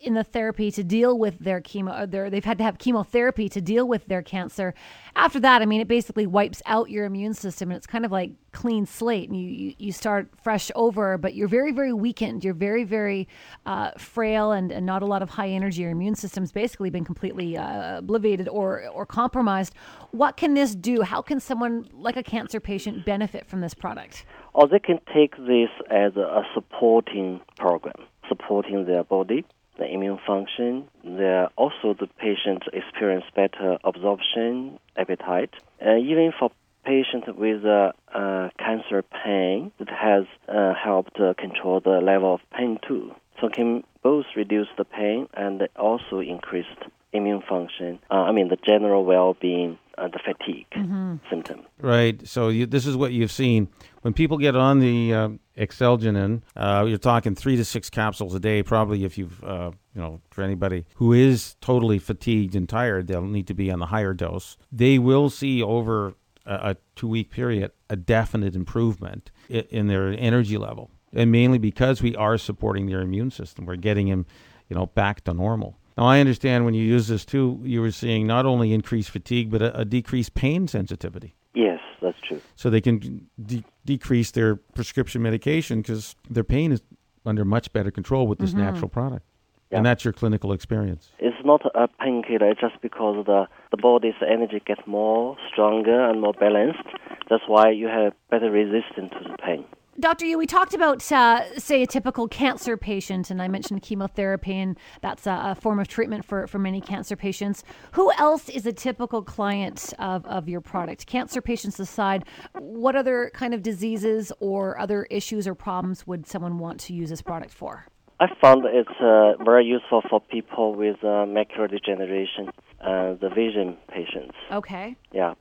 [0.00, 2.10] in the therapy to deal with their chemo.
[2.10, 4.74] Their, they've had to have chemotherapy to deal with their cancer.
[5.14, 8.12] After that, I mean, it basically wipes out your immune system, and it's kind of
[8.12, 11.18] like clean slate, and you you, you start fresh over.
[11.18, 12.44] But you're very very weakened.
[12.44, 13.28] You're very very
[13.66, 15.82] uh, frail, and, and not a lot of high energy.
[15.82, 19.74] Your immune system's basically been completely uh, obliterated or or compromised.
[20.12, 21.02] What can this do?
[21.02, 24.24] How can someone like a cancer patient benefit from this product?
[24.54, 29.44] Or they can take this as a supporting program, supporting their body
[29.82, 30.88] the immune function.
[31.04, 35.50] There also the patients experience better absorption, appetite.
[35.84, 36.50] Uh, even for
[36.84, 42.78] patients with uh, uh, cancer pain, it has uh, helped control the level of pain
[42.86, 43.12] too.
[43.40, 46.66] So can both reduce the pain and also increase
[47.12, 47.98] immune function.
[48.10, 51.16] Uh, I mean the general well-being uh, the fatigue mm-hmm.
[51.28, 51.62] symptom.
[51.80, 52.26] Right.
[52.26, 53.68] So you, this is what you've seen
[54.02, 56.42] when people get on the uh, Exelginen.
[56.54, 58.62] Uh, you're talking three to six capsules a day.
[58.62, 63.22] Probably, if you've uh, you know, for anybody who is totally fatigued and tired, they'll
[63.22, 64.56] need to be on the higher dose.
[64.70, 66.14] They will see over
[66.46, 71.58] a, a two week period a definite improvement in, in their energy level, and mainly
[71.58, 73.66] because we are supporting their immune system.
[73.66, 74.26] We're getting them,
[74.68, 75.78] you know, back to normal.
[75.96, 79.50] Now, I understand when you use this too, you were seeing not only increased fatigue,
[79.50, 81.34] but a, a decreased pain sensitivity.
[81.54, 82.40] Yes, that's true.
[82.56, 86.82] So they can de- decrease their prescription medication because their pain is
[87.24, 88.60] under much better control with this mm-hmm.
[88.60, 89.24] natural product.
[89.70, 89.78] Yeah.
[89.78, 91.10] And that's your clinical experience.
[91.18, 96.20] It's not a painkiller, it's just because the, the body's energy gets more stronger and
[96.20, 96.86] more balanced.
[97.30, 99.64] That's why you have better resistance to the pain.
[100.00, 100.24] Dr.
[100.24, 104.78] Yu, we talked about, uh, say, a typical cancer patient, and I mentioned chemotherapy, and
[105.02, 107.62] that's a, a, form of treatment for, for many cancer patients.
[107.92, 111.06] Who else is a typical client of, of your product?
[111.06, 112.24] Cancer patients aside,
[112.54, 117.10] what other kind of diseases or other issues or problems would someone want to use
[117.10, 117.84] this product for?
[118.18, 122.48] I found it's uh, very useful for people with uh, macular degeneration,
[122.80, 124.36] uh, the vision patients.
[124.50, 124.96] Okay.
[125.12, 125.34] Yeah.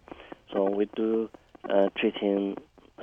[0.52, 1.30] So we do
[1.70, 2.58] uh, treating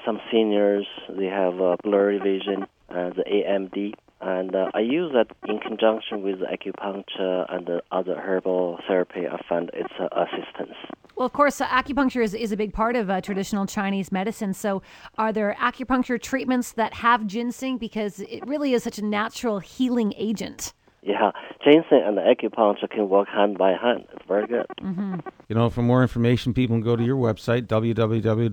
[0.04, 5.28] some seniors, they have uh, blurry vision, uh, the AMD, and uh, I use that
[5.48, 9.26] in conjunction with acupuncture and other herbal therapy.
[9.28, 10.76] I find it's uh, assistance.
[11.14, 14.54] Well, of course, uh, acupuncture is, is a big part of uh, traditional Chinese medicine.
[14.54, 14.82] So,
[15.18, 17.78] are there acupuncture treatments that have ginseng?
[17.78, 20.72] Because it really is such a natural healing agent.
[21.02, 21.30] Yeah,
[21.64, 24.06] ginseng and acupuncture can work hand by hand.
[24.12, 24.66] It's very good.
[24.78, 25.20] Mm-hmm.
[25.48, 28.52] You know, for more information, people can go to your website, www.tcmrp.com.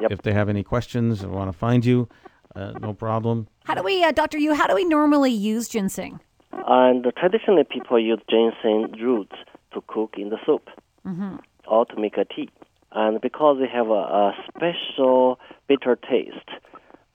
[0.00, 0.12] Yep.
[0.12, 2.08] If they have any questions or want to find you,
[2.54, 3.48] uh, no problem.
[3.64, 4.38] How do we, uh, Dr.
[4.38, 6.20] Yu, how do we normally use ginseng?
[6.52, 9.36] And traditionally, people use ginseng roots
[9.74, 10.68] to cook in the soup
[11.06, 11.36] mm-hmm.
[11.68, 12.50] or to make a tea.
[12.92, 16.50] And because they have a, a special bitter taste,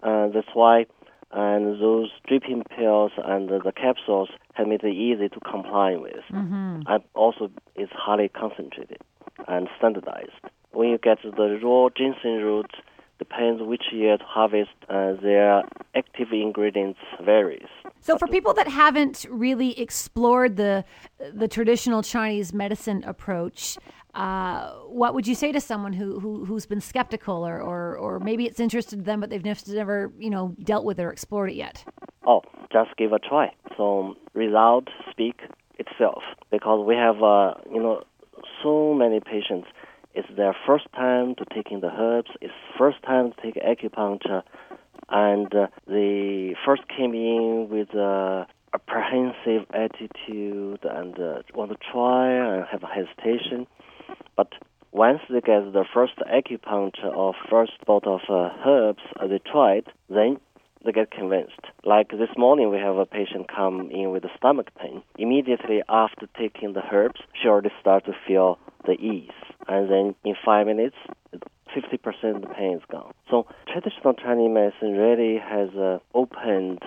[0.04, 0.86] uh, that's why
[1.36, 6.24] and those dripping pills and the capsules have made it easy to comply with.
[6.32, 6.84] Mm-hmm.
[6.88, 9.02] And also, it's highly concentrated
[9.48, 10.32] and standardized.
[10.72, 12.76] When you get the raw ginseng roots,
[13.20, 17.68] depends which year to harvest, uh, their active ingredients varies.
[18.00, 20.86] So, for people that haven't really explored the
[21.34, 23.78] the traditional Chinese medicine approach,
[24.16, 28.20] uh, what would you say to someone who, who who's been skeptical, or, or or
[28.20, 31.56] maybe it's interested them, but they've never you know dealt with it or explored it
[31.56, 31.84] yet?
[32.26, 33.54] Oh, just give a try.
[33.78, 35.42] So result speak
[35.78, 38.04] itself because we have uh, you know
[38.64, 39.68] so many patients.
[40.14, 42.32] It's their first time to taking the herbs.
[42.40, 44.44] It's first time to take acupuncture,
[45.10, 52.32] and uh, they first came in with a apprehensive attitude and uh, want to try
[52.32, 53.68] and have a hesitation.
[54.36, 54.54] But
[54.92, 59.86] once they get the first acupuncture or first bottle of uh, herbs uh, they tried,
[60.10, 60.38] then
[60.86, 61.60] they get convinced.
[61.84, 65.02] Like this morning, we have a patient come in with a stomach pain.
[65.18, 69.32] Immediately after taking the herbs, she already started to feel the ease.
[69.68, 70.96] And then in five minutes,
[71.76, 73.14] 50% of the pain is gone.
[73.30, 76.84] So traditional Chinese medicine really has uh, opened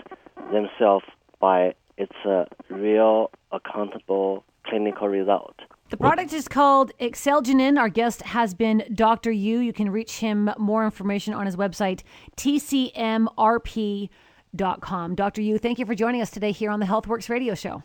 [0.53, 1.05] themselves
[1.41, 5.57] by its uh, real accountable clinical result.
[5.91, 7.79] The product is called Excelgenin.
[7.79, 9.31] Our guest has been Dr.
[9.31, 9.61] Yu.
[9.61, 12.03] You can reach him more information on his website,
[12.37, 13.35] tcmrp.com.
[15.15, 15.41] Dr.
[15.41, 17.83] Yu, thank you for joining us today here on the HealthWorx radio show.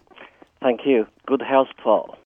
[0.61, 1.07] Thank you.
[1.27, 2.17] Good health Paul.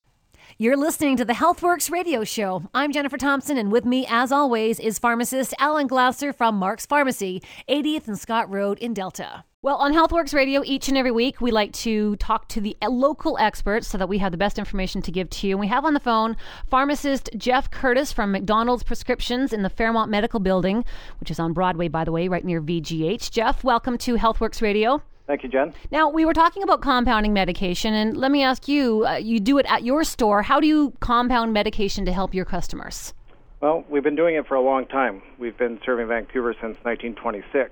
[0.58, 2.64] You're listening to the HealthWorx radio show.
[2.74, 7.44] I'm Jennifer Thompson, and with me, as always, is pharmacist Alan Glasser from Mark's Pharmacy,
[7.70, 9.44] 80th and Scott Road in Delta.
[9.64, 13.40] Well, on HealthWorx Radio, each and every week, we like to talk to the local
[13.40, 15.56] experts so that we have the best information to give to you.
[15.56, 20.12] And we have on the phone pharmacist Jeff Curtis from McDonald's Prescriptions in the Fairmont
[20.12, 20.86] Medical Building,
[21.20, 23.32] which is on Broadway, by the way, right near VGH.
[23.32, 25.02] Jeff, welcome to HealthWorx Radio.
[25.26, 25.74] Thank you, Jen.
[25.90, 29.58] Now, we were talking about compounding medication, and let me ask you uh, you do
[29.58, 30.44] it at your store.
[30.44, 33.16] How do you compound medication to help your customers?
[33.60, 35.24] Well, we've been doing it for a long time.
[35.40, 37.72] We've been serving Vancouver since 1926,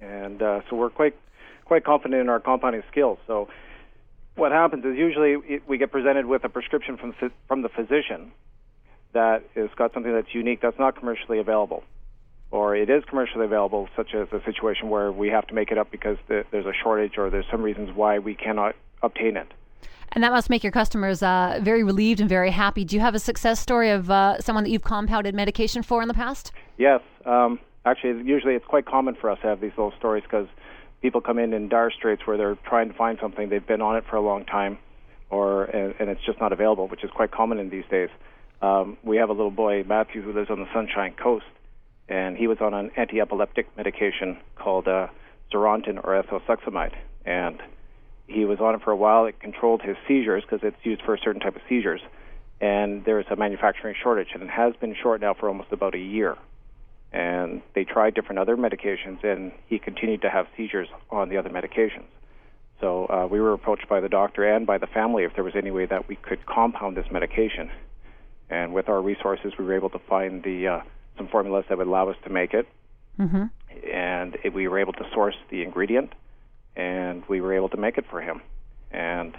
[0.00, 1.16] and uh, so we're quite
[1.64, 3.18] quite confident in our compounding skills.
[3.26, 3.48] So,
[4.34, 7.14] what happens is usually it, we get presented with a prescription from
[7.48, 8.32] from the physician
[9.12, 11.82] that has got something that's unique that's not commercially available
[12.50, 15.78] or it is commercially available, such as a situation where we have to make it
[15.78, 19.52] up because the, there's a shortage or there's some reasons why we cannot obtain it.
[20.12, 22.84] And that must make your customers uh, very relieved and very happy.
[22.84, 26.08] Do you have a success story of uh, someone that you've compounded medication for in
[26.08, 26.50] the past?
[26.78, 27.00] Yes.
[27.24, 30.46] Um, actually, usually it's quite common for us to have these little stories because
[31.02, 33.48] people come in in dire straits where they're trying to find something.
[33.48, 34.78] They've been on it for a long time,
[35.30, 38.10] or and, and it's just not available, which is quite common in these days.
[38.62, 41.46] Um, we have a little boy, Matthew, who lives on the Sunshine Coast,
[42.08, 45.06] and he was on an anti-epileptic medication called uh,
[45.52, 47.62] Zarontin or ethosuximide, and
[48.26, 49.24] he was on it for a while.
[49.24, 52.02] It controlled his seizures because it's used for a certain type of seizures,
[52.60, 55.94] and there is a manufacturing shortage, and it has been short now for almost about
[55.94, 56.36] a year.
[57.12, 61.50] And they tried different other medications, and he continued to have seizures on the other
[61.50, 62.04] medications.
[62.80, 65.54] So uh, we were approached by the doctor and by the family if there was
[65.56, 67.70] any way that we could compound this medication.
[68.48, 70.80] And with our resources, we were able to find the uh,
[71.16, 72.66] some formulas that would allow us to make it.
[73.18, 73.44] Mm-hmm.
[73.92, 76.14] And it, we were able to source the ingredient,
[76.74, 78.40] and we were able to make it for him.
[78.90, 79.36] And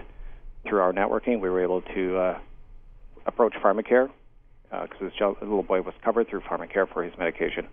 [0.65, 2.39] through our networking, we were able to uh,
[3.25, 4.09] approach Pharmacare
[4.71, 7.67] because uh, this little boy was covered through Pharmacare for his medication.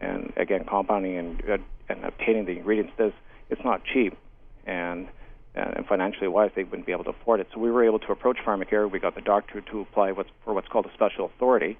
[0.00, 3.12] And again, compounding and, uh, and obtaining the ingredients does
[3.50, 4.16] it's not cheap,
[4.66, 5.08] and
[5.54, 7.46] and financially wise, they wouldn't be able to afford it.
[7.54, 8.90] So we were able to approach Pharmacare.
[8.90, 11.78] We got the doctor to apply what's, for what's called a special authority,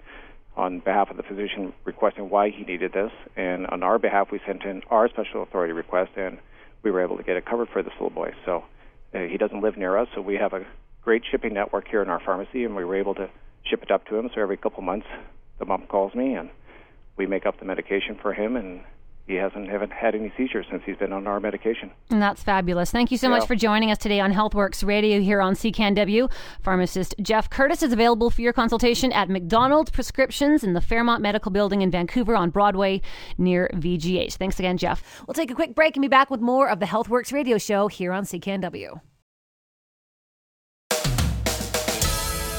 [0.56, 4.40] on behalf of the physician requesting why he needed this, and on our behalf, we
[4.46, 6.38] sent in our special authority request, and
[6.84, 8.32] we were able to get it covered for this little boy.
[8.44, 8.62] So
[9.12, 10.64] uh, he doesn't live near us, so we have a
[11.02, 13.28] great shipping network here in our pharmacy, and we were able to
[13.64, 14.30] ship it up to him.
[14.34, 15.06] So every couple months,
[15.58, 16.50] the mom calls me, and
[17.16, 18.82] we make up the medication for him, and
[19.26, 21.90] he hasn't haven't had any seizures since he's been on our medication.
[22.10, 22.90] And that's fabulous.
[22.90, 23.38] Thank you so yeah.
[23.38, 26.30] much for joining us today on HealthWorx Radio here on CKNW.
[26.60, 31.50] Pharmacist Jeff Curtis is available for your consultation at McDonald's Prescriptions in the Fairmont Medical
[31.50, 33.00] Building in Vancouver on Broadway
[33.38, 34.34] near VGH.
[34.34, 35.22] Thanks again, Jeff.
[35.26, 37.88] We'll take a quick break and be back with more of the HealthWorx Radio Show
[37.88, 39.00] here on CKNW.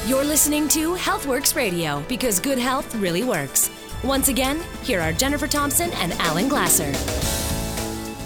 [0.06, 3.72] You're listening to HealthWorx Radio because good health really works.
[4.04, 6.92] Once again, here are Jennifer Thompson and Alan Glasser.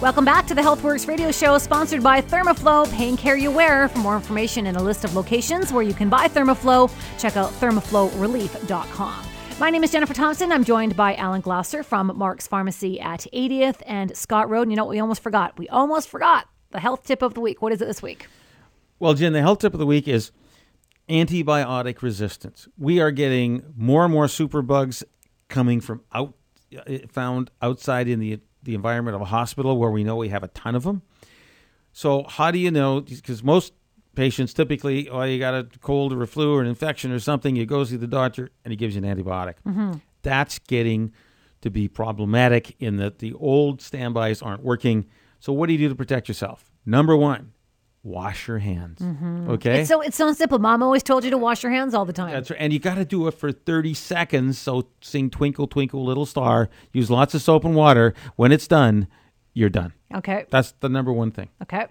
[0.02, 3.88] Welcome back to the HealthWorx radio show, sponsored by Thermoflow Pain Care You Wear.
[3.88, 7.50] For more information and a list of locations where you can buy Thermoflow, check out
[7.52, 9.26] thermoflowrelief.com.
[9.58, 10.52] My name is Jennifer Thompson.
[10.52, 14.64] I'm joined by Alan Glasser from Mark's Pharmacy at 80th and Scott Road.
[14.64, 15.56] And you know what we almost forgot?
[15.58, 17.62] We almost forgot the health tip of the week.
[17.62, 18.26] What is it this week?
[18.98, 20.30] Well, Jen, the health tip of the week is
[21.10, 22.68] antibiotic resistance.
[22.78, 25.02] We are getting more and more superbugs
[25.48, 26.34] coming from out
[26.76, 30.42] uh, found outside in the the environment of a hospital where we know we have
[30.42, 31.02] a ton of them.
[31.92, 33.00] So how do you know?
[33.00, 33.72] Because most
[34.14, 37.56] patients typically, oh, you got a cold or a flu or an infection or something,
[37.56, 39.54] you go see the doctor and he gives you an antibiotic.
[39.66, 39.92] Mm-hmm.
[40.22, 41.12] That's getting
[41.62, 45.06] to be problematic in that the old standbys aren't working.
[45.38, 46.70] So what do you do to protect yourself?
[46.84, 47.52] Number one,
[48.02, 48.98] wash your hands.
[49.00, 49.50] Mm-hmm.
[49.50, 49.80] Okay.
[49.80, 50.58] It's so it's so simple.
[50.58, 52.32] Mom always told you to wash your hands all the time.
[52.32, 52.60] That's right.
[52.60, 54.58] And you got to do it for 30 seconds.
[54.58, 56.68] So sing Twinkle Twinkle Little Star.
[56.92, 58.14] Use lots of soap and water.
[58.36, 59.08] When it's done,
[59.54, 59.92] you're done.
[60.14, 60.46] Okay.
[60.50, 61.48] That's the number one thing.
[61.62, 61.86] Okay.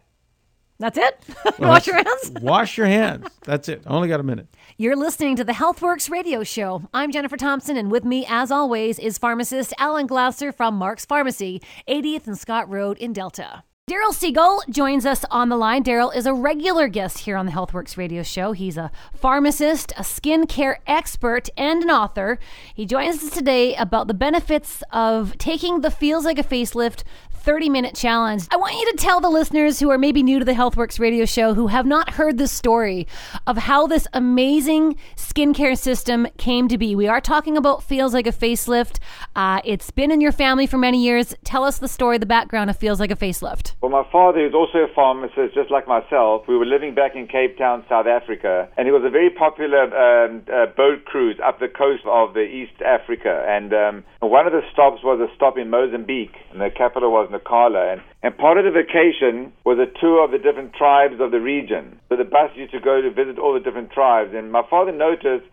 [0.80, 1.20] That's it?
[1.60, 2.32] Well, wash your hands?
[2.42, 3.28] wash your hands.
[3.44, 3.84] That's it.
[3.86, 4.48] Only got a minute.
[4.78, 6.84] You're listening to the HealthWorx radio show.
[6.94, 11.62] I'm Jennifer Thompson, and with me, as always, is pharmacist Alan Glasser from Mark's Pharmacy,
[11.90, 13.64] 80th and Scott Road in Delta.
[13.90, 15.84] Daryl Siegel joins us on the line.
[15.84, 18.52] Daryl is a regular guest here on the Healthworx radio show.
[18.52, 22.38] He's a pharmacist, a skincare expert, and an author.
[22.76, 27.02] He joins us today about the benefits of taking the Feels Like a Facelift
[27.40, 28.44] 30 minute challenge.
[28.52, 31.26] I want you to tell the listeners who are maybe new to the Healthworx radio
[31.26, 33.08] show who have not heard the story
[33.48, 36.96] of how this amazing skincare system came to be.
[36.96, 39.00] We are talking about Feels Like a Facelift.
[39.36, 41.34] Uh, it's been in your family for many years.
[41.44, 43.74] Tell us the story, the background of Feels Like a Facelift.
[43.82, 46.44] Well, my father is also a pharmacist, just like myself.
[46.48, 49.84] We were living back in Cape Town, South Africa, and it was a very popular
[49.96, 53.46] um, uh, boat cruise up the coast of the East Africa.
[53.48, 57.29] And um, one of the stops was a stop in Mozambique, and the capital was
[57.32, 57.94] Nacala.
[57.94, 61.40] And, and part of the vacation was a tour of the different tribes of the
[61.40, 62.00] region.
[62.10, 64.32] So the bus used to go to visit all the different tribes.
[64.34, 65.46] And my father noticed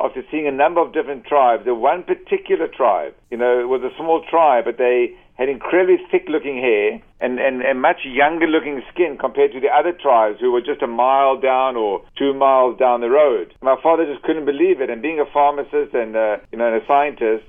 [0.00, 3.82] after seeing a number of different tribes, that one particular tribe, you know, it was
[3.82, 8.46] a small tribe, but they had incredibly thick looking hair and, and, and much younger
[8.46, 12.34] looking skin compared to the other tribes who were just a mile down or two
[12.34, 13.54] miles down the road.
[13.62, 14.90] My father just couldn't believe it.
[14.90, 17.44] And being a pharmacist and, uh, you know, and a scientist,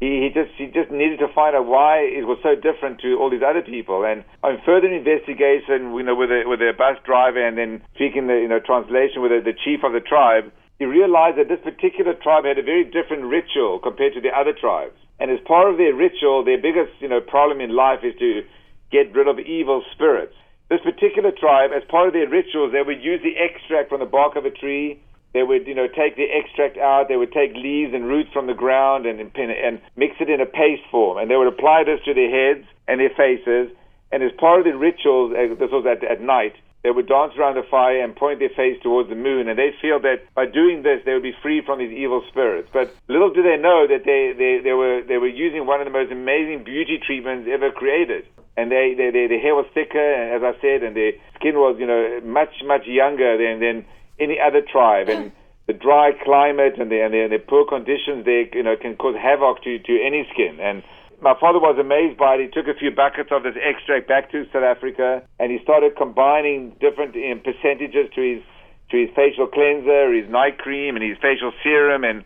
[0.00, 3.16] he, he just he just needed to find out why it was so different to
[3.18, 4.04] all these other people.
[4.04, 8.26] And on further investigation, you know, with a with a bus driver and then speaking
[8.26, 11.62] the you know translation with the, the chief of the tribe, he realized that this
[11.62, 14.98] particular tribe had a very different ritual compared to the other tribes.
[15.22, 18.42] And as part of their ritual, their biggest you know problem in life is to
[18.90, 20.34] get rid of evil spirits.
[20.70, 24.10] This particular tribe, as part of their rituals, they would use the extract from the
[24.10, 24.98] bark of a tree
[25.34, 27.08] they would, you know, take the extract out.
[27.10, 30.46] They would take leaves and roots from the ground and, and, mix it in a
[30.46, 31.18] paste form.
[31.18, 33.74] And they would apply this to their heads and their faces.
[34.12, 36.54] And as part of the rituals, uh, this was at, at night,
[36.84, 39.48] they would dance around the fire and point their face towards the moon.
[39.48, 42.70] And they feel that by doing this, they would be free from these evil spirits.
[42.72, 45.84] But little do they know that they, they, they, were, they were using one of
[45.84, 48.22] the most amazing beauty treatments ever created.
[48.56, 51.74] And they, they, they, their hair was thicker, as I said, and their skin was,
[51.80, 53.84] you know, much, much younger than, than
[54.18, 55.08] any other tribe.
[55.08, 55.32] And
[55.66, 58.96] the dry climate and the, and the, and the poor conditions there, you know, can
[58.96, 60.58] cause havoc to, to any skin.
[60.60, 60.82] And
[61.20, 62.40] my father was amazed by it.
[62.40, 65.96] He took a few buckets of this extract back to South Africa, and he started
[65.96, 68.42] combining different um, percentages to his
[68.90, 72.22] to his facial cleanser, his night cream, and his facial serum, and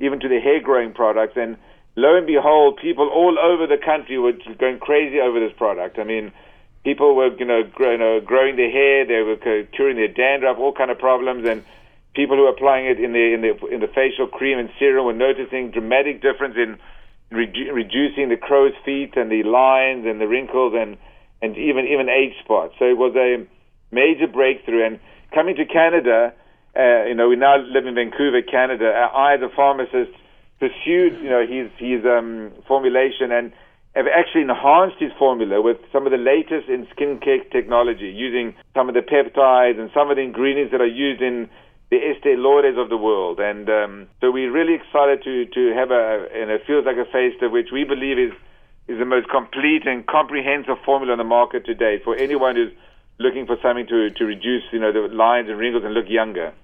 [0.00, 1.36] even to the hair growing products.
[1.36, 1.58] And
[1.96, 5.98] lo and behold, people all over the country were going crazy over this product.
[5.98, 6.32] I mean,
[6.88, 9.36] people were you know, grow, you know growing their hair, they were
[9.76, 11.62] curing their dandruff, all kind of problems, and
[12.14, 15.04] people who were applying it in the in the in the facial cream and serum
[15.04, 16.78] were noticing dramatic difference in
[17.30, 20.96] redu- reducing the crow's feet and the lines and the wrinkles and
[21.42, 22.72] and even even age spots.
[22.78, 23.44] So it was a
[23.94, 24.86] major breakthrough.
[24.86, 24.98] And
[25.34, 26.32] coming to Canada,
[26.74, 28.88] uh, you know, we now live in Vancouver, Canada.
[29.12, 30.16] I, as a pharmacist,
[30.58, 33.52] pursued you know his his um, formulation and
[33.98, 38.88] have actually enhanced his formula with some of the latest in skincare technology, using some
[38.88, 41.50] of the peptides and some of the ingredients that are used in
[41.90, 43.40] the Estee Lauders of the world.
[43.40, 47.10] And um, so we're really excited to, to have a, and it feels like a
[47.10, 48.30] face that which we believe is,
[48.86, 52.72] is the most complete and comprehensive formula on the market today for anyone who's
[53.18, 56.54] looking for something to, to reduce, you know, the lines and wrinkles and look younger.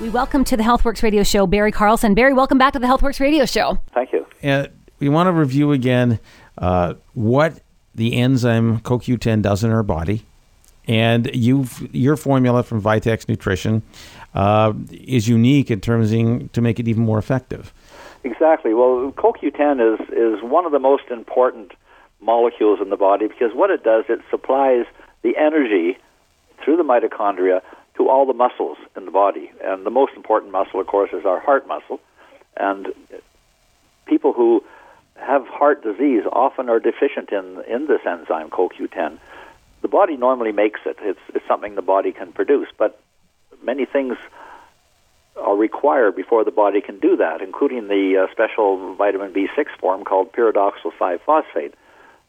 [0.00, 2.14] We welcome to the HealthWorx radio show Barry Carlson.
[2.14, 3.78] Barry, welcome back to the HealthWorx radio show.
[3.92, 4.24] Thank you.
[4.40, 6.18] And we want to review again
[6.58, 7.60] uh, what
[7.94, 10.24] the enzyme CoQ10 does in our body.
[10.86, 13.82] And you your formula from Vitex Nutrition
[14.34, 17.74] uh, is unique in terms to make it even more effective.
[18.24, 18.72] Exactly.
[18.72, 21.72] Well, CoQ10 is is one of the most important
[22.20, 24.86] molecules in the body because what it does, it supplies
[25.22, 25.98] the energy
[26.64, 27.60] through the mitochondria
[27.96, 29.50] to all the muscles in the body.
[29.62, 32.00] And the most important muscle, of course, is our heart muscle.
[32.56, 32.88] And
[34.06, 34.64] people who
[35.20, 39.18] have heart disease often are deficient in, in this enzyme, CoQ10.
[39.82, 40.96] The body normally makes it.
[41.00, 43.00] It's, it's something the body can produce, but
[43.62, 44.16] many things
[45.36, 50.04] are required before the body can do that, including the uh, special vitamin B6 form
[50.04, 51.74] called pyridoxal 5 phosphate.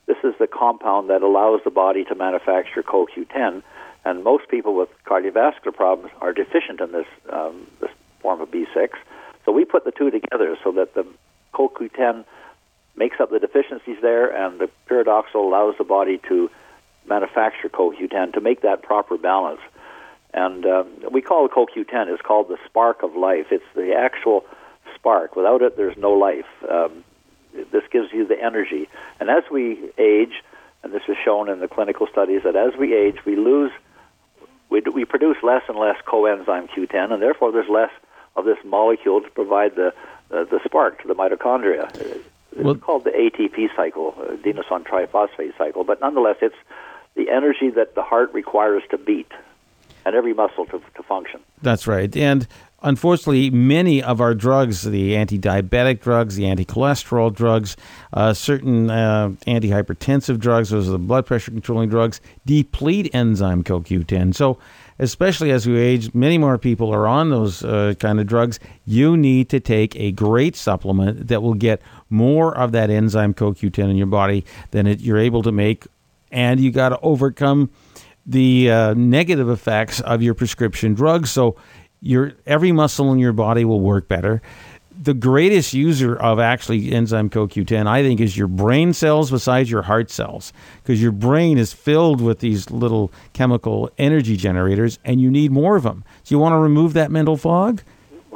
[0.05, 3.63] This is the compound that allows the body to manufacture CoQ10,
[4.05, 8.89] and most people with cardiovascular problems are deficient in this, um, this form of B6.
[9.45, 11.05] So we put the two together so that the
[11.53, 12.25] CoQ10
[12.99, 16.51] makes up the deficiencies there, and the pyridoxal allows the body to
[17.07, 19.61] manufacture CoQ10 to make that proper balance.
[20.33, 22.13] And um, we call it CoQ10.
[22.13, 23.47] It's called the spark of life.
[23.49, 24.45] It's the actual
[24.93, 25.35] spark.
[25.35, 26.45] Without it, there's no life.
[26.69, 27.03] Um,
[27.71, 28.87] this gives you the energy.
[29.19, 30.43] And as we age,
[30.83, 33.71] and this is shown in the clinical studies, that as we age, we lose,
[34.69, 37.91] we, we produce less and less coenzyme Q10, and therefore there's less
[38.35, 39.93] of this molecule to provide the
[40.31, 41.91] uh, the spark to the mitochondria.
[42.51, 46.55] It's well, called the ATP cycle, adenosine triphosphate cycle, but nonetheless, it's
[47.15, 49.31] the energy that the heart requires to beat
[50.05, 51.39] and every muscle to, to function.
[51.61, 52.15] That's right.
[52.15, 52.47] And
[52.81, 57.75] unfortunately, many of our drugs, the anti diabetic drugs, the anti cholesterol drugs,
[58.13, 64.33] uh, certain uh, antihypertensive drugs, those are the blood pressure controlling drugs, deplete enzyme CoQ10.
[64.33, 64.57] So,
[64.99, 68.59] especially as we age, many more people are on those uh, kind of drugs.
[68.85, 73.89] You need to take a great supplement that will get more of that enzyme CoQ10
[73.89, 75.87] in your body than it, you're able to make.
[76.31, 77.71] And you got to overcome
[78.25, 81.31] the uh, negative effects of your prescription drugs.
[81.31, 81.55] So,
[82.01, 84.41] your every muscle in your body will work better.
[85.01, 89.83] The greatest user of actually enzyme CoQ10, I think, is your brain cells besides your
[89.83, 90.51] heart cells,
[90.83, 95.77] because your brain is filled with these little chemical energy generators, and you need more
[95.77, 96.03] of them.
[96.23, 97.81] So you want to remove that mental fog?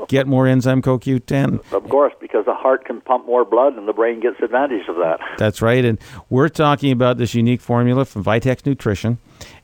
[0.07, 1.73] Get more enzyme CoQ10.
[1.73, 4.95] Of course, because the heart can pump more blood and the brain gets advantage of
[4.95, 5.19] that.
[5.37, 5.83] That's right.
[5.83, 5.99] And
[6.29, 9.17] we're talking about this unique formula from Vitex Nutrition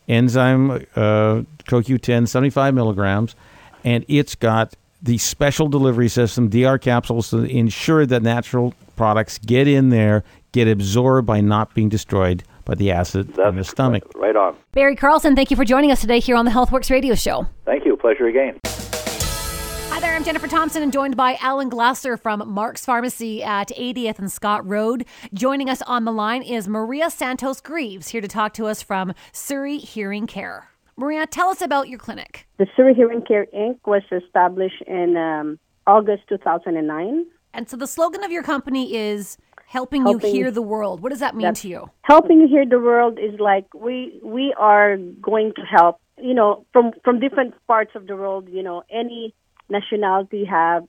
[0.07, 3.35] enzyme uh, CoQ10, 75 milligrams
[3.83, 9.67] and it's got the special delivery system, DR capsules, to ensure that natural products get
[9.67, 14.03] in there, get absorbed by not being destroyed by the acid That's in the stomach.
[14.15, 14.55] Right, right on.
[14.73, 17.47] Barry Carlson, thank you for joining us today here on the HealthWorx radio show.
[17.65, 17.95] Thank you.
[17.97, 18.59] Pleasure again.
[18.65, 24.19] Hi there, I'm Jennifer Thompson and joined by Alan Glasser from Mark's Pharmacy at 80th
[24.19, 25.05] and Scott Road.
[25.33, 29.13] Joining us on the line is Maria Santos Greaves, here to talk to us from
[29.33, 30.68] Surrey Hearing Care.
[30.99, 32.45] Maria, tell us about your clinic.
[32.57, 33.77] The Surrey Hearing Care Inc.
[33.85, 37.25] was established in um, August 2009.
[37.53, 41.01] And so the slogan of your company is helping, helping you hear the world.
[41.01, 41.89] What does that mean to you?
[42.01, 46.65] Helping you hear the world is like we we are going to help, you know,
[46.73, 49.33] from from different parts of the world, you know, any
[49.69, 50.83] nationality you have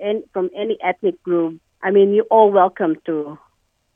[0.00, 1.58] and from any ethnic group.
[1.82, 3.38] I mean, you're all welcome to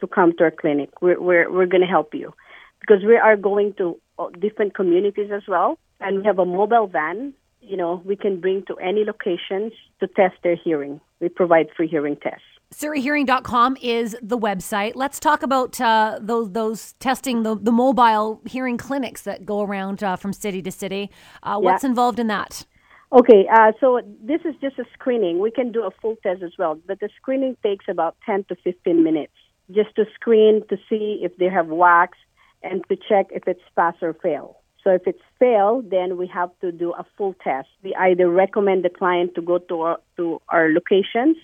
[0.00, 1.02] to come to our clinic.
[1.02, 2.32] We're we're we're going to help you
[2.80, 4.00] because we are going to
[4.40, 5.78] different communities as well.
[6.00, 10.06] And we have a mobile van, you know, we can bring to any locations to
[10.06, 11.00] test their hearing.
[11.20, 12.42] We provide free hearing tests.
[12.74, 14.92] SurreyHearing.com is the website.
[14.94, 20.02] Let's talk about uh, those those testing the, the mobile hearing clinics that go around
[20.02, 21.10] uh, from city to city.
[21.42, 21.90] Uh, what's yeah.
[21.90, 22.66] involved in that?
[23.10, 25.38] Okay, uh, so this is just a screening.
[25.38, 28.56] We can do a full test as well, but the screening takes about 10 to
[28.56, 29.32] 15 minutes
[29.70, 32.18] just to screen to see if they have wax,
[32.62, 34.59] and to check if it's pass or fail.
[34.84, 37.68] So if it's fail, then we have to do a full test.
[37.82, 41.36] We either recommend the client to go to our, to our locations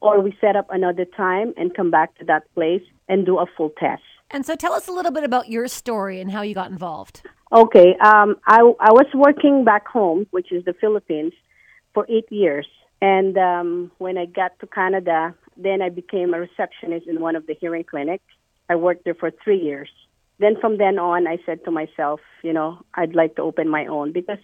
[0.00, 3.46] or we set up another time and come back to that place and do a
[3.56, 4.02] full test.
[4.30, 7.22] And so tell us a little bit about your story and how you got involved.
[7.52, 7.96] Okay.
[8.04, 11.32] Um, I, I was working back home, which is the Philippines,
[11.94, 12.66] for eight years.
[13.00, 17.46] And um, when I got to Canada, then I became a receptionist in one of
[17.46, 18.24] the hearing clinics.
[18.68, 19.88] I worked there for three years
[20.38, 23.86] then from then on, I said to myself, you know, I'd like to open my
[23.86, 24.38] own because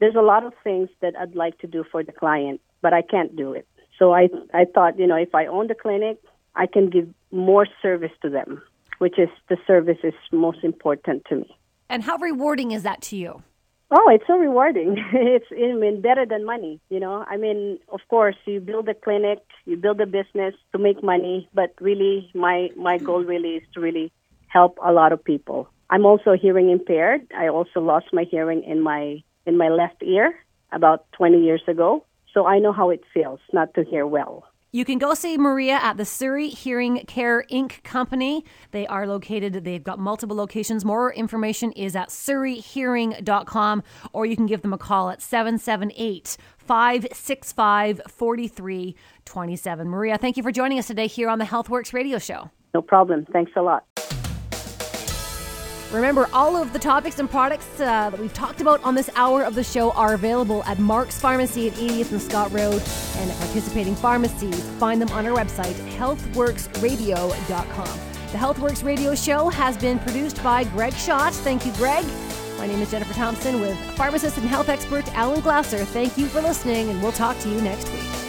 [0.00, 3.02] there's a lot of things that I'd like to do for the client, but I
[3.02, 3.66] can't do it.
[3.98, 6.18] So I I thought, you know, if I own the clinic,
[6.54, 8.62] I can give more service to them,
[8.98, 11.56] which is the service is most important to me.
[11.88, 13.42] And how rewarding is that to you?
[13.90, 14.96] Oh, it's so rewarding.
[15.12, 17.24] it's I mean better than money, you know.
[17.28, 21.48] I mean, of course, you build a clinic, you build a business to make money,
[21.54, 24.12] but really my my goal really is to really
[24.54, 25.68] help a lot of people.
[25.90, 27.20] I'm also hearing impaired.
[27.36, 30.34] I also lost my hearing in my in my left ear
[30.72, 32.04] about 20 years ago.
[32.32, 34.44] So I know how it feels not to hear well.
[34.72, 37.84] You can go see Maria at the Surrey Hearing Care Inc.
[37.84, 38.44] company.
[38.72, 40.84] They are located, they've got multiple locations.
[40.84, 43.82] More information is at surreyhearing.com
[44.12, 49.88] or you can give them a call at 778 565 4327.
[49.88, 52.50] Maria, thank you for joining us today here on the HealthWorx radio show.
[52.74, 53.26] No problem.
[53.32, 53.84] Thanks a lot.
[55.94, 59.44] Remember, all of the topics and products uh, that we've talked about on this hour
[59.44, 62.82] of the show are available at Mark's Pharmacy at 80th and Scott Road
[63.16, 64.60] and at participating pharmacies.
[64.80, 68.00] Find them on our website, healthworxradio.com.
[68.32, 71.32] The HealthWorx radio show has been produced by Greg Schott.
[71.32, 72.04] Thank you, Greg.
[72.58, 75.84] My name is Jennifer Thompson with pharmacist and health expert Alan Glasser.
[75.84, 78.23] Thank you for listening, and we'll talk to you next week.